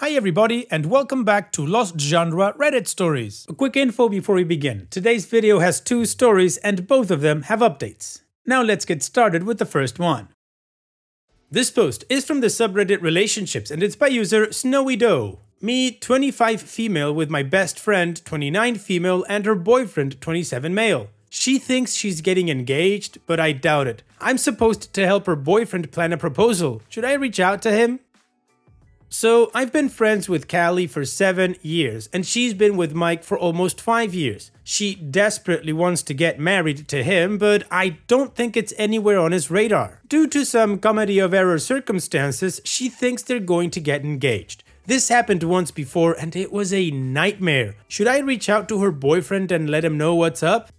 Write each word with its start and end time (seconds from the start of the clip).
Hi 0.00 0.10
everybody 0.10 0.70
and 0.70 0.86
welcome 0.86 1.24
back 1.24 1.50
to 1.50 1.66
Lost 1.66 1.98
Genre 1.98 2.54
Reddit 2.56 2.86
Stories. 2.86 3.44
A 3.48 3.52
quick 3.52 3.76
info 3.76 4.08
before 4.08 4.36
we 4.36 4.44
begin. 4.44 4.86
Today's 4.92 5.26
video 5.26 5.58
has 5.58 5.80
two 5.80 6.04
stories 6.04 6.56
and 6.58 6.86
both 6.86 7.10
of 7.10 7.20
them 7.20 7.42
have 7.42 7.58
updates. 7.58 8.20
Now 8.46 8.62
let's 8.62 8.84
get 8.84 9.02
started 9.02 9.42
with 9.42 9.58
the 9.58 9.66
first 9.66 9.98
one. 9.98 10.28
This 11.50 11.72
post 11.72 12.04
is 12.08 12.24
from 12.24 12.42
the 12.42 12.46
subreddit 12.46 13.02
Relationships 13.02 13.72
and 13.72 13.82
it's 13.82 13.96
by 13.96 14.06
user 14.06 14.52
Snowy 14.52 14.94
Doe. 14.94 15.40
Me, 15.60 15.90
25 15.90 16.62
female 16.62 17.12
with 17.12 17.28
my 17.28 17.42
best 17.42 17.80
friend, 17.80 18.24
29 18.24 18.76
female, 18.76 19.26
and 19.28 19.46
her 19.46 19.56
boyfriend, 19.56 20.20
27 20.20 20.72
male. 20.72 21.08
She 21.28 21.58
thinks 21.58 21.94
she's 21.94 22.20
getting 22.20 22.48
engaged, 22.48 23.18
but 23.26 23.40
I 23.40 23.50
doubt 23.50 23.88
it. 23.88 24.04
I'm 24.20 24.38
supposed 24.38 24.94
to 24.94 25.06
help 25.06 25.26
her 25.26 25.34
boyfriend 25.34 25.90
plan 25.90 26.12
a 26.12 26.16
proposal. 26.16 26.82
Should 26.88 27.04
I 27.04 27.14
reach 27.14 27.40
out 27.40 27.62
to 27.62 27.72
him? 27.72 27.98
So, 29.10 29.50
I've 29.54 29.72
been 29.72 29.88
friends 29.88 30.28
with 30.28 30.48
Callie 30.48 30.86
for 30.86 31.06
seven 31.06 31.56
years, 31.62 32.10
and 32.12 32.26
she's 32.26 32.52
been 32.52 32.76
with 32.76 32.92
Mike 32.94 33.24
for 33.24 33.38
almost 33.38 33.80
five 33.80 34.14
years. 34.14 34.50
She 34.62 34.94
desperately 34.94 35.72
wants 35.72 36.02
to 36.04 36.14
get 36.14 36.38
married 36.38 36.88
to 36.88 37.02
him, 37.02 37.38
but 37.38 37.64
I 37.70 37.96
don't 38.06 38.34
think 38.34 38.54
it's 38.54 38.74
anywhere 38.76 39.18
on 39.18 39.32
his 39.32 39.50
radar. 39.50 40.02
Due 40.08 40.26
to 40.28 40.44
some 40.44 40.78
comedy 40.78 41.18
of 41.18 41.32
error 41.32 41.58
circumstances, 41.58 42.60
she 42.64 42.90
thinks 42.90 43.22
they're 43.22 43.40
going 43.40 43.70
to 43.70 43.80
get 43.80 44.04
engaged. 44.04 44.62
This 44.84 45.08
happened 45.08 45.42
once 45.42 45.70
before, 45.70 46.12
and 46.12 46.36
it 46.36 46.52
was 46.52 46.74
a 46.74 46.90
nightmare. 46.90 47.76
Should 47.88 48.08
I 48.08 48.18
reach 48.18 48.50
out 48.50 48.68
to 48.68 48.82
her 48.82 48.92
boyfriend 48.92 49.50
and 49.50 49.70
let 49.70 49.84
him 49.84 49.96
know 49.96 50.14
what's 50.14 50.42
up? 50.42 50.70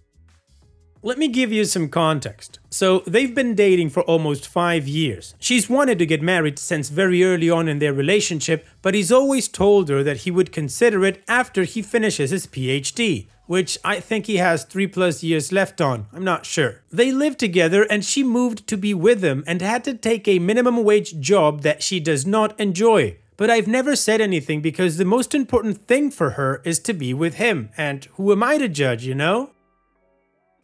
Let 1.02 1.16
me 1.16 1.28
give 1.28 1.50
you 1.50 1.64
some 1.64 1.88
context. 1.88 2.58
So, 2.68 2.98
they've 3.06 3.34
been 3.34 3.54
dating 3.54 3.88
for 3.88 4.02
almost 4.02 4.46
five 4.46 4.86
years. 4.86 5.34
She's 5.40 5.70
wanted 5.70 5.98
to 5.98 6.04
get 6.04 6.20
married 6.20 6.58
since 6.58 6.90
very 6.90 7.24
early 7.24 7.48
on 7.48 7.68
in 7.68 7.78
their 7.78 7.94
relationship, 7.94 8.66
but 8.82 8.92
he's 8.92 9.10
always 9.10 9.48
told 9.48 9.88
her 9.88 10.02
that 10.02 10.18
he 10.18 10.30
would 10.30 10.52
consider 10.52 11.06
it 11.06 11.24
after 11.26 11.64
he 11.64 11.80
finishes 11.80 12.32
his 12.32 12.46
PhD, 12.46 13.28
which 13.46 13.78
I 13.82 13.98
think 13.98 14.26
he 14.26 14.36
has 14.36 14.64
three 14.64 14.86
plus 14.86 15.22
years 15.22 15.52
left 15.52 15.80
on. 15.80 16.06
I'm 16.12 16.22
not 16.22 16.44
sure. 16.44 16.82
They 16.92 17.12
live 17.12 17.38
together 17.38 17.84
and 17.84 18.04
she 18.04 18.22
moved 18.22 18.66
to 18.66 18.76
be 18.76 18.92
with 18.92 19.24
him 19.24 19.42
and 19.46 19.62
had 19.62 19.84
to 19.84 19.94
take 19.94 20.28
a 20.28 20.38
minimum 20.38 20.84
wage 20.84 21.18
job 21.18 21.62
that 21.62 21.82
she 21.82 21.98
does 21.98 22.26
not 22.26 22.60
enjoy. 22.60 23.16
But 23.38 23.48
I've 23.48 23.66
never 23.66 23.96
said 23.96 24.20
anything 24.20 24.60
because 24.60 24.98
the 24.98 25.06
most 25.06 25.34
important 25.34 25.86
thing 25.86 26.10
for 26.10 26.32
her 26.32 26.60
is 26.62 26.78
to 26.80 26.92
be 26.92 27.14
with 27.14 27.36
him, 27.36 27.70
and 27.74 28.04
who 28.16 28.32
am 28.32 28.42
I 28.42 28.58
to 28.58 28.68
judge, 28.68 29.06
you 29.06 29.14
know? 29.14 29.52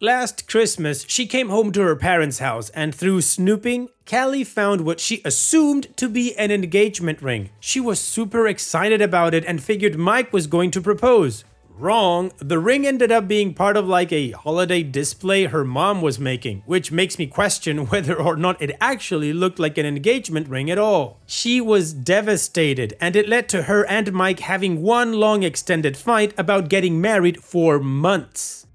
Last 0.01 0.47
Christmas, 0.47 1.07
she 1.09 1.27
came 1.27 1.49
home 1.49 1.73
to 1.73 1.81
her 1.81 1.97
parents' 1.97 2.39
house 2.39 2.69
and 2.71 2.95
through 2.95 3.23
snooping, 3.23 3.89
Callie 4.05 4.45
found 4.45 4.83
what 4.83 5.01
she 5.01 5.23
assumed 5.25 5.97
to 5.97 6.11
be 6.11 6.37
an 6.37 6.51
engagement 6.51 7.23
ring. 7.23 7.49
She 7.61 7.81
was 7.81 7.99
super 7.99 8.47
excited 8.47 9.01
about 9.01 9.33
it 9.33 9.43
and 9.47 9.63
figured 9.63 9.97
Mike 9.97 10.35
was 10.35 10.47
going 10.49 10.71
to 10.73 10.83
propose. 10.83 11.45
Wrong, 11.79 12.31
the 12.37 12.59
ring 12.59 12.87
ended 12.87 13.11
up 13.11 13.27
being 13.27 13.55
part 13.55 13.79
of 13.79 13.89
like 13.89 14.13
a 14.13 14.33
holiday 14.33 14.83
display 14.83 15.45
her 15.45 15.65
mom 15.65 16.03
was 16.03 16.19
making, 16.19 16.63
which 16.67 16.93
makes 16.93 17.19
me 17.19 17.27
question 17.27 17.87
whether 17.87 18.21
or 18.21 18.37
not 18.37 18.61
it 18.61 18.77
actually 18.83 19.33
looked 19.33 19.59
like 19.59 19.79
an 19.79 19.87
engagement 19.87 20.47
ring 20.47 20.71
at 20.71 20.77
all. 20.77 21.21
She 21.25 21.59
was 21.59 21.95
devastated, 21.95 22.93
and 23.01 23.17
it 23.17 23.31
led 23.31 23.49
to 23.49 23.63
her 23.63 23.87
and 23.87 24.13
Mike 24.13 24.41
having 24.41 24.83
one 24.83 25.15
long 25.15 25.43
extended 25.43 25.97
fight 25.97 26.35
about 26.37 26.69
getting 26.69 27.01
married 27.01 27.43
for 27.43 27.79
months. 27.79 28.66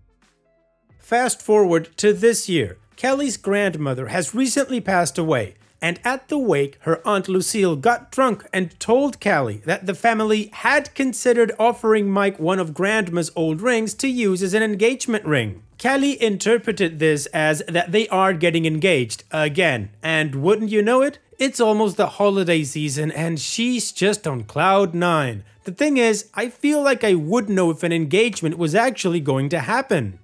Fast 1.12 1.42
forward 1.42 1.90
to 1.98 2.14
this 2.14 2.48
year. 2.48 2.78
Kelly's 2.96 3.36
grandmother 3.36 4.08
has 4.08 4.34
recently 4.34 4.80
passed 4.80 5.18
away, 5.18 5.56
and 5.82 6.00
at 6.06 6.30
the 6.30 6.38
wake, 6.38 6.78
her 6.84 7.06
aunt 7.06 7.28
Lucille 7.28 7.76
got 7.76 8.14
drunk 8.14 8.46
and 8.54 8.80
told 8.80 9.20
Callie 9.20 9.62
that 9.66 9.88
the 9.88 9.94
family 9.94 10.50
had 10.54 10.96
considered 10.96 11.52
offering 11.60 12.10
Mike 12.10 12.40
one 12.40 12.60
of 12.60 12.74
grandma's 12.74 13.30
old 13.36 13.60
rings 13.60 13.94
to 13.96 14.08
use 14.08 14.42
as 14.42 14.54
an 14.54 14.64
engagement 14.64 15.26
ring. 15.26 15.64
Callie 15.78 16.16
interpreted 16.24 17.00
this 17.00 17.26
as 17.34 17.62
that 17.68 17.92
they 17.92 18.08
are 18.08 18.32
getting 18.32 18.66
engaged 18.66 19.26
again, 19.32 19.90
and 20.02 20.36
wouldn't 20.36 20.72
you 20.72 20.82
know 20.82 21.02
it? 21.02 21.20
It's 21.38 21.60
almost 21.60 21.98
the 21.98 22.08
holiday 22.08 22.64
season 22.64 23.12
and 23.12 23.38
she's 23.38 23.92
just 23.92 24.26
on 24.26 24.46
cloud 24.46 24.94
nine. 24.94 25.44
The 25.66 25.74
thing 25.74 25.98
is, 25.98 26.30
I 26.36 26.48
feel 26.48 26.82
like 26.82 27.04
I 27.04 27.16
would 27.16 27.50
know 27.50 27.70
if 27.70 27.84
an 27.84 27.92
engagement 27.92 28.58
was 28.58 28.76
actually 28.76 29.20
going 29.20 29.50
to 29.50 29.60
happen. 29.60 30.20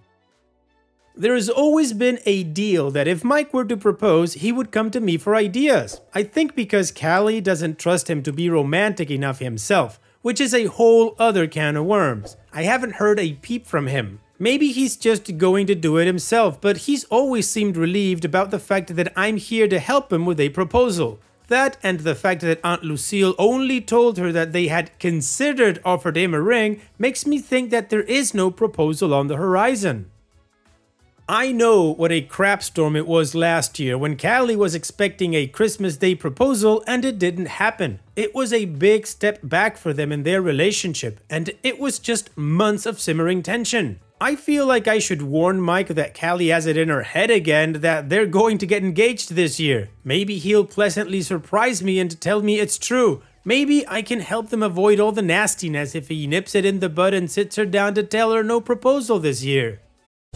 There 1.20 1.34
has 1.34 1.50
always 1.50 1.94
been 1.94 2.20
a 2.28 2.44
deal 2.44 2.92
that 2.92 3.08
if 3.08 3.24
Mike 3.24 3.52
were 3.52 3.66
to 3.66 3.76
propose, 3.76 4.34
he 4.34 4.52
would 4.52 4.72
come 4.72 4.92
to 4.92 5.02
me 5.02 5.18
for 5.18 5.36
ideas. 5.36 6.00
I 6.14 6.22
think 6.22 6.54
because 6.54 6.92
Callie 6.92 7.42
doesn't 7.42 7.80
trust 7.80 8.08
him 8.08 8.22
to 8.22 8.32
be 8.32 8.52
romantic 8.52 9.10
enough 9.10 9.40
himself, 9.40 10.00
which 10.22 10.40
is 10.40 10.54
a 10.54 10.66
whole 10.66 11.16
other 11.18 11.48
can 11.48 11.76
of 11.76 11.86
worms. 11.86 12.38
I 12.54 12.64
haven't 12.64 12.98
heard 12.98 13.20
a 13.20 13.34
peep 13.34 13.66
from 13.66 13.88
him. 13.88 14.20
Maybe 14.38 14.72
he's 14.72 14.96
just 14.96 15.40
going 15.40 15.66
to 15.66 15.74
do 15.74 15.98
it 15.98 16.06
himself, 16.06 16.62
but 16.62 16.86
he's 16.86 17.06
always 17.06 17.50
seemed 17.50 17.78
relieved 17.78 18.24
about 18.24 18.52
the 18.52 18.60
fact 18.60 18.96
that 18.96 19.12
I'm 19.16 19.38
here 19.38 19.68
to 19.70 19.80
help 19.80 20.14
him 20.14 20.24
with 20.24 20.40
a 20.40 20.50
proposal. 20.50 21.20
That 21.48 21.78
and 21.82 22.02
the 22.02 22.14
fact 22.14 22.42
that 22.42 22.60
Aunt 22.64 22.84
Lucille 22.84 23.34
only 23.40 23.82
told 23.82 24.20
her 24.20 24.32
that 24.32 24.54
they 24.54 24.68
had 24.68 25.00
considered 25.00 25.82
offered 25.84 26.16
him 26.16 26.36
a 26.36 26.42
ring 26.42 26.80
makes 27.00 27.26
me 27.26 27.40
think 27.40 27.72
that 27.72 27.90
there 27.90 28.04
is 28.04 28.36
no 28.36 28.52
proposal 28.52 29.16
on 29.16 29.26
the 29.26 29.38
horizon. 29.38 30.12
I 31.30 31.52
know 31.52 31.94
what 31.94 32.14
a 32.14 32.22
crapstorm 32.22 32.96
it 32.96 33.06
was 33.06 33.36
last 33.36 33.80
year 33.80 33.98
when 33.98 34.18
Callie 34.18 34.56
was 34.56 34.74
expecting 34.74 35.34
a 35.34 35.46
Christmas 35.46 35.98
Day 35.98 36.16
proposal 36.16 36.82
and 36.88 37.04
it 37.04 37.20
didn't 37.20 37.48
happen. 37.48 38.00
It 38.16 38.34
was 38.34 38.54
a 38.54 38.64
big 38.64 39.06
step 39.06 39.40
back 39.44 39.76
for 39.76 39.92
them 39.92 40.14
in 40.14 40.24
their 40.24 40.42
relationship, 40.42 41.20
and 41.30 41.52
it 41.64 41.80
was 41.80 42.00
just 42.00 42.38
months 42.38 42.86
of 42.86 43.02
simmering 43.02 43.44
tension. 43.44 44.00
I 44.22 44.38
feel 44.38 44.66
like 44.66 44.88
I 44.88 45.00
should 45.00 45.22
warn 45.22 45.60
Mike 45.60 45.90
that 45.90 46.18
Callie 46.18 46.48
has 46.48 46.66
it 46.66 46.78
in 46.78 46.88
her 46.88 47.04
head 47.04 47.30
again 47.30 47.74
that 47.82 48.08
they're 48.08 48.26
going 48.26 48.58
to 48.60 48.66
get 48.66 48.86
engaged 48.86 49.34
this 49.34 49.60
year. 49.60 49.90
Maybe 50.06 50.38
he'll 50.38 50.64
pleasantly 50.64 51.22
surprise 51.22 51.84
me 51.84 52.00
and 52.00 52.22
tell 52.22 52.42
me 52.42 52.58
it's 52.58 52.78
true. 52.78 53.22
Maybe 53.44 53.86
I 53.86 54.02
can 54.02 54.22
help 54.22 54.48
them 54.48 54.64
avoid 54.64 55.02
all 55.02 55.12
the 55.12 55.22
nastiness 55.22 55.94
if 55.94 56.08
he 56.08 56.26
nips 56.26 56.56
it 56.56 56.64
in 56.64 56.80
the 56.80 56.88
bud 56.88 57.14
and 57.14 57.30
sits 57.30 57.58
her 57.58 57.66
down 57.66 57.96
to 57.96 58.04
tell 58.04 58.32
her 58.32 58.44
no 58.44 58.62
proposal 58.62 59.20
this 59.20 59.44
year. 59.44 59.82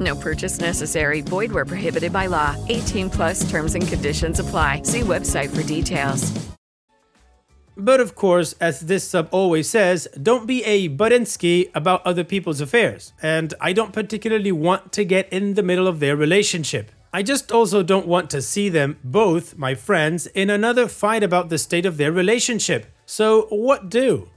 No 0.00 0.16
purchase 0.16 0.60
necessary. 0.60 1.20
Void 1.20 1.52
where 1.52 1.64
prohibited 1.64 2.12
by 2.12 2.26
law. 2.26 2.56
18 2.68 3.08
plus 3.10 3.48
terms 3.48 3.74
and 3.74 3.86
conditions 3.86 4.40
apply. 4.40 4.82
See 4.82 5.00
website 5.02 5.54
for 5.54 5.62
details. 5.62 6.32
But 7.78 8.00
of 8.00 8.14
course, 8.14 8.54
as 8.54 8.80
this 8.80 9.06
sub 9.06 9.28
always 9.30 9.68
says, 9.68 10.08
don't 10.20 10.46
be 10.46 10.64
a 10.64 10.88
Budinsky 10.88 11.70
about 11.74 12.06
other 12.06 12.24
people's 12.24 12.62
affairs, 12.62 13.12
and 13.22 13.52
I 13.60 13.74
don't 13.74 13.92
particularly 13.92 14.50
want 14.50 14.92
to 14.92 15.04
get 15.04 15.30
in 15.30 15.54
the 15.54 15.62
middle 15.62 15.86
of 15.86 16.00
their 16.00 16.16
relationship. 16.16 16.90
I 17.12 17.22
just 17.22 17.52
also 17.52 17.82
don't 17.82 18.06
want 18.06 18.30
to 18.30 18.40
see 18.40 18.70
them, 18.70 18.98
both 19.04 19.58
my 19.58 19.74
friends, 19.74 20.26
in 20.28 20.48
another 20.48 20.88
fight 20.88 21.22
about 21.22 21.50
the 21.50 21.58
state 21.58 21.84
of 21.84 21.98
their 21.98 22.12
relationship. 22.12 22.86
So, 23.04 23.46
what 23.50 23.90
do? 23.90 24.30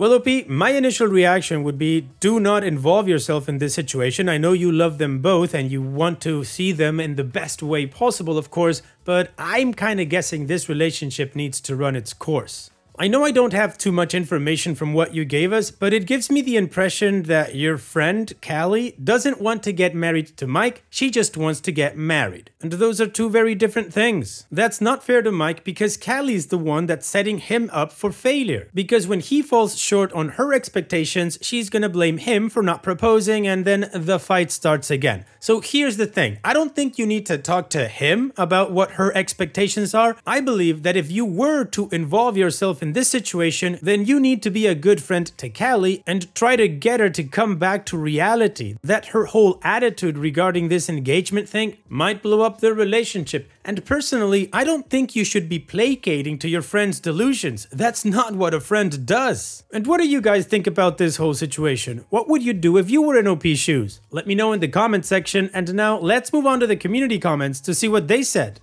Well, 0.00 0.14
OP, 0.14 0.48
my 0.48 0.70
initial 0.70 1.08
reaction 1.08 1.62
would 1.62 1.76
be 1.76 2.08
do 2.20 2.40
not 2.40 2.64
involve 2.64 3.06
yourself 3.06 3.50
in 3.50 3.58
this 3.58 3.74
situation. 3.74 4.30
I 4.30 4.38
know 4.38 4.54
you 4.54 4.72
love 4.72 4.96
them 4.96 5.18
both 5.18 5.52
and 5.52 5.70
you 5.70 5.82
want 5.82 6.22
to 6.22 6.42
see 6.42 6.72
them 6.72 6.98
in 6.98 7.16
the 7.16 7.22
best 7.22 7.62
way 7.62 7.84
possible, 7.84 8.38
of 8.38 8.50
course, 8.50 8.80
but 9.04 9.28
I'm 9.36 9.74
kind 9.74 10.00
of 10.00 10.08
guessing 10.08 10.46
this 10.46 10.70
relationship 10.70 11.36
needs 11.36 11.60
to 11.60 11.76
run 11.76 11.96
its 11.96 12.14
course. 12.14 12.70
I 13.00 13.08
know 13.08 13.24
I 13.24 13.30
don't 13.30 13.54
have 13.54 13.78
too 13.78 13.92
much 13.92 14.12
information 14.12 14.74
from 14.74 14.92
what 14.92 15.14
you 15.14 15.24
gave 15.24 15.54
us, 15.54 15.70
but 15.70 15.94
it 15.94 16.04
gives 16.06 16.30
me 16.30 16.42
the 16.42 16.58
impression 16.58 17.22
that 17.22 17.54
your 17.54 17.78
friend, 17.78 18.30
Callie, 18.46 18.94
doesn't 19.02 19.40
want 19.40 19.62
to 19.62 19.72
get 19.72 19.94
married 19.94 20.36
to 20.36 20.46
Mike, 20.46 20.82
she 20.90 21.10
just 21.10 21.34
wants 21.34 21.62
to 21.62 21.72
get 21.72 21.96
married. 21.96 22.50
And 22.60 22.72
those 22.72 23.00
are 23.00 23.06
two 23.06 23.30
very 23.30 23.54
different 23.54 23.90
things. 23.90 24.46
That's 24.52 24.82
not 24.82 25.02
fair 25.02 25.22
to 25.22 25.32
Mike 25.32 25.64
because 25.64 25.96
Callie's 25.96 26.48
the 26.48 26.58
one 26.58 26.84
that's 26.84 27.06
setting 27.06 27.38
him 27.38 27.70
up 27.72 27.90
for 27.90 28.12
failure. 28.12 28.68
Because 28.74 29.06
when 29.06 29.20
he 29.20 29.40
falls 29.40 29.78
short 29.78 30.12
on 30.12 30.36
her 30.36 30.52
expectations, 30.52 31.38
she's 31.40 31.70
gonna 31.70 31.88
blame 31.88 32.18
him 32.18 32.50
for 32.50 32.62
not 32.62 32.82
proposing 32.82 33.46
and 33.46 33.64
then 33.64 33.88
the 33.94 34.18
fight 34.18 34.50
starts 34.50 34.90
again. 34.90 35.24
So 35.38 35.62
here's 35.62 35.96
the 35.96 36.04
thing 36.04 36.36
I 36.44 36.52
don't 36.52 36.76
think 36.76 36.98
you 36.98 37.06
need 37.06 37.24
to 37.24 37.38
talk 37.38 37.70
to 37.70 37.88
him 37.88 38.34
about 38.36 38.72
what 38.72 38.92
her 38.92 39.10
expectations 39.16 39.94
are. 39.94 40.18
I 40.26 40.42
believe 40.42 40.82
that 40.82 40.98
if 40.98 41.10
you 41.10 41.24
were 41.24 41.64
to 41.64 41.88
involve 41.92 42.36
yourself 42.36 42.82
in 42.82 42.89
in 42.90 42.94
this 42.94 43.08
situation, 43.08 43.78
then 43.80 44.04
you 44.04 44.18
need 44.18 44.42
to 44.42 44.50
be 44.50 44.66
a 44.66 44.74
good 44.74 45.00
friend 45.00 45.24
to 45.38 45.48
Callie 45.48 46.02
and 46.08 46.34
try 46.34 46.56
to 46.56 46.66
get 46.66 46.98
her 46.98 47.08
to 47.10 47.22
come 47.22 47.56
back 47.56 47.86
to 47.86 47.96
reality. 47.96 48.74
That 48.82 49.06
her 49.14 49.26
whole 49.26 49.60
attitude 49.62 50.18
regarding 50.18 50.66
this 50.66 50.88
engagement 50.88 51.48
thing 51.48 51.76
might 51.88 52.20
blow 52.20 52.40
up 52.40 52.58
their 52.58 52.74
relationship. 52.74 53.48
And 53.64 53.84
personally, 53.84 54.48
I 54.52 54.64
don't 54.64 54.90
think 54.90 55.14
you 55.14 55.22
should 55.22 55.48
be 55.48 55.60
placating 55.60 56.36
to 56.40 56.48
your 56.48 56.62
friend's 56.62 56.98
delusions. 56.98 57.68
That's 57.70 58.04
not 58.04 58.34
what 58.34 58.54
a 58.54 58.60
friend 58.60 59.06
does. 59.06 59.62
And 59.72 59.86
what 59.86 60.00
do 60.00 60.08
you 60.08 60.20
guys 60.20 60.46
think 60.46 60.66
about 60.66 60.98
this 60.98 61.16
whole 61.16 61.34
situation? 61.34 62.04
What 62.10 62.28
would 62.28 62.42
you 62.42 62.54
do 62.54 62.76
if 62.76 62.90
you 62.90 63.02
were 63.02 63.16
in 63.16 63.28
OP 63.28 63.46
shoes? 63.54 64.00
Let 64.10 64.26
me 64.26 64.34
know 64.34 64.52
in 64.52 64.58
the 64.58 64.66
comment 64.66 65.06
section. 65.06 65.48
And 65.54 65.74
now 65.74 65.96
let's 65.96 66.32
move 66.32 66.46
on 66.46 66.58
to 66.58 66.66
the 66.66 66.74
community 66.74 67.20
comments 67.20 67.60
to 67.60 67.72
see 67.72 67.86
what 67.86 68.08
they 68.08 68.24
said. 68.24 68.60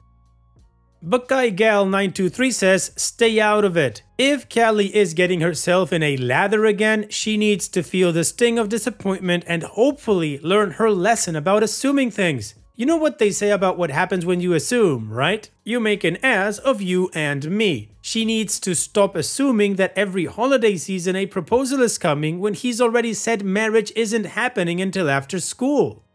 Buckeye 1.01 1.49
Gal 1.49 1.85
923 1.85 2.49
says, 2.49 2.91
stay 2.95 3.39
out 3.39 3.63
of 3.63 3.77
it. 3.77 4.01
If 4.17 4.49
Callie 4.49 4.95
is 4.95 5.13
getting 5.13 5.41
herself 5.41 5.94
in 5.94 6.01
a 6.01 6.17
lather 6.17 6.65
again, 6.65 7.07
she 7.09 7.38
needs 7.38 7.67
to 7.69 7.83
feel 7.83 8.11
the 8.11 8.23
sting 8.23 8.57
of 8.57 8.67
disappointment 8.67 9.44
and 9.45 9.61
hopefully 9.61 10.39
learn 10.39 10.71
her 10.71 10.89
lesson 10.89 11.35
about 11.35 11.61
assuming 11.61 12.09
things. 12.09 12.55
You 12.75 12.88
know 12.88 12.97
what 12.97 13.19
they 13.19 13.29
say 13.29 13.51
about 13.51 13.77
what 13.77 13.91
happens 13.91 14.25
when 14.25 14.41
you 14.41 14.53
assume, 14.53 15.11
right? 15.11 15.49
You 15.63 15.79
make 15.79 16.03
an 16.03 16.17
ass 16.23 16.57
of 16.57 16.81
you 16.81 17.11
and 17.13 17.49
me. 17.49 17.91
She 18.01 18.25
needs 18.25 18.59
to 18.61 18.73
stop 18.73 19.15
assuming 19.15 19.75
that 19.75 19.94
every 19.95 20.25
holiday 20.25 20.77
season 20.77 21.15
a 21.15 21.27
proposal 21.27 21.81
is 21.81 21.99
coming 21.99 22.39
when 22.39 22.55
he's 22.55 22.81
already 22.81 23.13
said 23.13 23.44
marriage 23.44 23.91
isn't 23.95 24.25
happening 24.25 24.81
until 24.81 25.09
after 25.11 25.39
school. 25.39 26.06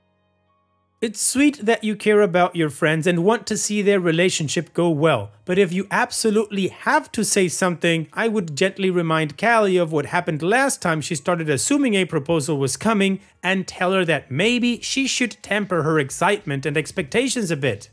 It's 1.02 1.20
sweet 1.20 1.66
that 1.66 1.82
you 1.82 1.96
care 1.96 2.20
about 2.20 2.54
your 2.54 2.70
friends 2.70 3.08
and 3.08 3.24
want 3.24 3.44
to 3.48 3.56
see 3.56 3.82
their 3.82 3.98
relationship 3.98 4.72
go 4.72 4.88
well, 4.88 5.32
but 5.44 5.58
if 5.58 5.72
you 5.72 5.88
absolutely 5.90 6.68
have 6.68 7.10
to 7.10 7.24
say 7.24 7.48
something, 7.48 8.06
I 8.12 8.28
would 8.28 8.56
gently 8.56 8.88
remind 8.88 9.36
Callie 9.36 9.78
of 9.78 9.90
what 9.90 10.06
happened 10.06 10.44
last 10.44 10.80
time 10.80 11.00
she 11.00 11.16
started 11.16 11.50
assuming 11.50 11.94
a 11.94 12.04
proposal 12.04 12.56
was 12.56 12.76
coming 12.76 13.18
and 13.42 13.66
tell 13.66 13.90
her 13.90 14.04
that 14.04 14.30
maybe 14.30 14.80
she 14.80 15.08
should 15.08 15.42
temper 15.42 15.82
her 15.82 15.98
excitement 15.98 16.64
and 16.64 16.76
expectations 16.76 17.50
a 17.50 17.56
bit. 17.56 17.90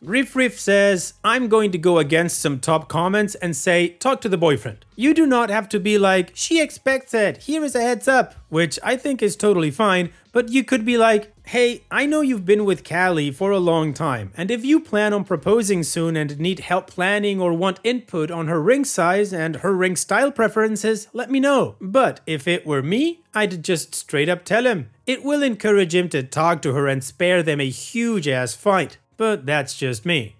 Riff 0.00 0.36
Riff 0.36 0.60
says, 0.60 1.14
I'm 1.24 1.48
going 1.48 1.72
to 1.72 1.78
go 1.78 1.98
against 1.98 2.38
some 2.38 2.60
top 2.60 2.88
comments 2.88 3.34
and 3.34 3.56
say, 3.56 3.88
talk 3.88 4.20
to 4.20 4.28
the 4.28 4.38
boyfriend. 4.38 4.84
You 4.94 5.12
do 5.12 5.26
not 5.26 5.50
have 5.50 5.68
to 5.70 5.80
be 5.80 5.98
like, 5.98 6.30
she 6.34 6.60
expects 6.60 7.12
it, 7.14 7.38
here 7.38 7.64
is 7.64 7.74
a 7.74 7.80
heads 7.80 8.06
up, 8.06 8.36
which 8.48 8.78
I 8.84 8.96
think 8.96 9.22
is 9.22 9.34
totally 9.34 9.72
fine, 9.72 10.10
but 10.30 10.50
you 10.50 10.62
could 10.62 10.84
be 10.84 10.96
like, 10.96 11.34
hey, 11.46 11.82
I 11.90 12.06
know 12.06 12.20
you've 12.20 12.44
been 12.44 12.64
with 12.64 12.88
Callie 12.88 13.32
for 13.32 13.50
a 13.50 13.58
long 13.58 13.92
time, 13.92 14.30
and 14.36 14.52
if 14.52 14.64
you 14.64 14.78
plan 14.78 15.12
on 15.12 15.24
proposing 15.24 15.82
soon 15.82 16.16
and 16.16 16.38
need 16.38 16.60
help 16.60 16.86
planning 16.86 17.40
or 17.40 17.52
want 17.52 17.80
input 17.82 18.30
on 18.30 18.46
her 18.46 18.62
ring 18.62 18.84
size 18.84 19.32
and 19.32 19.56
her 19.56 19.74
ring 19.74 19.96
style 19.96 20.30
preferences, 20.30 21.08
let 21.12 21.28
me 21.28 21.40
know. 21.40 21.74
But 21.80 22.20
if 22.24 22.46
it 22.46 22.64
were 22.64 22.82
me, 22.82 23.24
I'd 23.34 23.64
just 23.64 23.96
straight 23.96 24.28
up 24.28 24.44
tell 24.44 24.64
him. 24.64 24.90
It 25.06 25.24
will 25.24 25.42
encourage 25.42 25.94
him 25.94 26.08
to 26.10 26.22
talk 26.22 26.62
to 26.62 26.74
her 26.74 26.86
and 26.86 27.02
spare 27.02 27.42
them 27.42 27.60
a 27.60 27.68
huge 27.68 28.28
ass 28.28 28.54
fight 28.54 28.98
but 29.18 29.44
that's 29.44 29.76
just 29.76 30.06
me. 30.06 30.36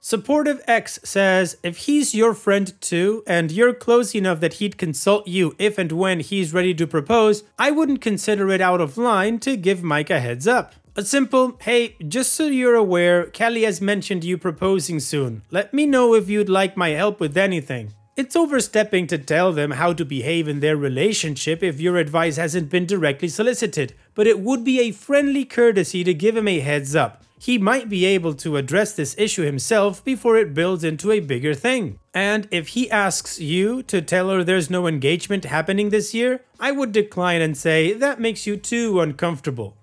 Supportive 0.00 0.62
X 0.66 0.98
says 1.04 1.58
if 1.62 1.78
he's 1.78 2.14
your 2.14 2.32
friend 2.32 2.72
too, 2.80 3.22
and 3.26 3.52
you're 3.52 3.74
close 3.74 4.14
enough 4.14 4.40
that 4.40 4.54
he'd 4.54 4.78
consult 4.78 5.28
you 5.28 5.54
if 5.58 5.76
and 5.76 5.92
when 5.92 6.20
he's 6.20 6.54
ready 6.54 6.72
to 6.74 6.86
propose, 6.86 7.44
I 7.58 7.72
wouldn't 7.72 8.00
consider 8.00 8.48
it 8.50 8.60
out 8.60 8.80
of 8.80 8.96
line 8.96 9.38
to 9.40 9.56
give 9.56 9.82
Mike 9.82 10.08
a 10.08 10.20
heads 10.20 10.46
up. 10.46 10.74
A 10.96 11.04
simple, 11.04 11.58
hey, 11.60 11.96
just 12.06 12.32
so 12.32 12.46
you're 12.46 12.74
aware, 12.74 13.26
Callie 13.26 13.64
has 13.64 13.80
mentioned 13.80 14.24
you 14.24 14.38
proposing 14.38 14.98
soon. 14.98 15.42
Let 15.50 15.74
me 15.74 15.84
know 15.84 16.14
if 16.14 16.28
you'd 16.28 16.48
like 16.48 16.76
my 16.76 16.90
help 16.90 17.20
with 17.20 17.36
anything. 17.36 17.92
It's 18.16 18.34
overstepping 18.34 19.08
to 19.08 19.18
tell 19.18 19.52
them 19.52 19.72
how 19.72 19.92
to 19.92 20.04
behave 20.04 20.48
in 20.48 20.60
their 20.60 20.76
relationship 20.76 21.62
if 21.62 21.80
your 21.80 21.98
advice 21.98 22.36
hasn't 22.36 22.70
been 22.70 22.86
directly 22.86 23.28
solicited, 23.28 23.94
but 24.14 24.26
it 24.26 24.40
would 24.40 24.64
be 24.64 24.80
a 24.80 24.90
friendly 24.90 25.44
courtesy 25.44 26.02
to 26.02 26.14
give 26.14 26.36
him 26.36 26.48
a 26.48 26.60
heads 26.60 26.96
up 26.96 27.22
he 27.38 27.58
might 27.58 27.88
be 27.88 28.04
able 28.04 28.34
to 28.34 28.56
address 28.56 28.94
this 28.94 29.14
issue 29.18 29.42
himself 29.42 30.04
before 30.04 30.36
it 30.36 30.54
builds 30.54 30.84
into 30.84 31.10
a 31.10 31.20
bigger 31.20 31.54
thing. 31.54 31.98
And 32.12 32.48
if 32.50 32.68
he 32.68 32.90
asks 32.90 33.40
you 33.40 33.82
to 33.84 34.02
tell 34.02 34.30
her 34.30 34.42
there's 34.42 34.70
no 34.70 34.86
engagement 34.86 35.44
happening 35.44 35.90
this 35.90 36.12
year, 36.12 36.40
I 36.58 36.72
would 36.72 36.92
decline 36.92 37.40
and 37.40 37.56
say 37.56 37.92
that 37.92 38.20
makes 38.20 38.46
you 38.46 38.56
too 38.56 39.00
uncomfortable. 39.00 39.76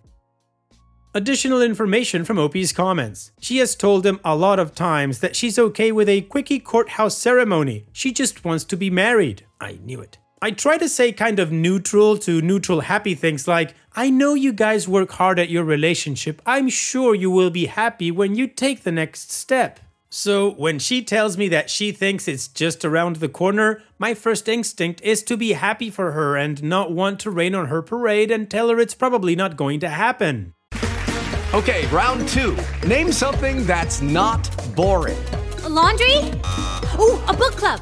Additional 1.14 1.62
information 1.62 2.26
from 2.26 2.38
Opie's 2.38 2.74
comments. 2.74 3.32
She 3.40 3.60
has 3.60 3.74
told 3.74 4.06
him 4.06 4.20
a 4.26 4.36
lot 4.36 4.60
of 4.60 4.76
times 4.76 5.20
that 5.20 5.34
she's 5.34 5.58
okay 5.58 5.94
with 5.94 6.10
a 6.10 6.22
quickie 6.24 6.60
courthouse 6.60 7.18
ceremony. 7.18 7.86
She 7.94 8.12
just 8.12 8.44
wants 8.44 8.66
to 8.66 8.76
be 8.76 8.90
married. 8.90 9.46
I 9.62 9.80
knew 9.82 10.02
it. 10.02 10.18
I 10.42 10.52
try 10.52 10.78
to 10.78 10.90
say 10.90 11.14
kind 11.14 11.40
of 11.40 11.52
neutral 11.52 12.18
to 12.20 12.42
neutral 12.42 12.82
happy 12.82 13.16
things 13.16 13.48
like, 13.48 13.74
I 13.96 14.10
know 14.10 14.34
you 14.34 14.52
guys 14.52 14.88
work 14.88 15.14
hard 15.14 15.40
at 15.40 15.50
your 15.50 15.64
relationship. 15.64 16.42
I'm 16.46 16.68
sure 16.68 17.16
you 17.16 17.32
will 17.32 17.50
be 17.50 17.68
happy 17.68 18.12
when 18.12 18.36
you 18.36 18.48
take 18.48 18.84
the 18.84 18.92
next 18.92 19.32
step. 19.32 19.80
So, 20.10 20.52
when 20.52 20.80
she 20.80 21.04
tells 21.04 21.38
me 21.38 21.50
that 21.50 21.70
she 21.70 21.92
thinks 21.92 22.28
it's 22.28 22.48
just 22.48 22.86
around 22.86 23.18
the 23.18 23.28
corner, 23.28 23.82
my 23.98 24.14
first 24.14 24.48
instinct 24.48 25.02
is 25.02 25.24
to 25.24 25.36
be 25.36 25.54
happy 25.54 25.90
for 25.90 26.12
her 26.12 26.38
and 26.38 26.62
not 26.64 26.92
want 26.92 27.20
to 27.22 27.32
rain 27.32 27.56
on 27.56 27.68
her 27.68 27.82
parade 27.82 28.32
and 28.32 28.50
tell 28.50 28.70
her 28.70 28.80
it's 28.80 28.96
probably 28.96 29.36
not 29.36 29.58
going 29.58 29.80
to 29.82 29.90
happen. 29.90 30.54
Okay, 31.54 31.88
round 31.88 32.28
two. 32.30 32.58
Name 32.86 33.12
something 33.12 33.66
that's 33.66 34.02
not 34.02 34.50
boring. 34.76 35.18
A 35.64 35.70
laundry? 35.70 36.18
Ooh, 37.00 37.20
a 37.28 37.34
book 37.34 37.56
club 37.56 37.82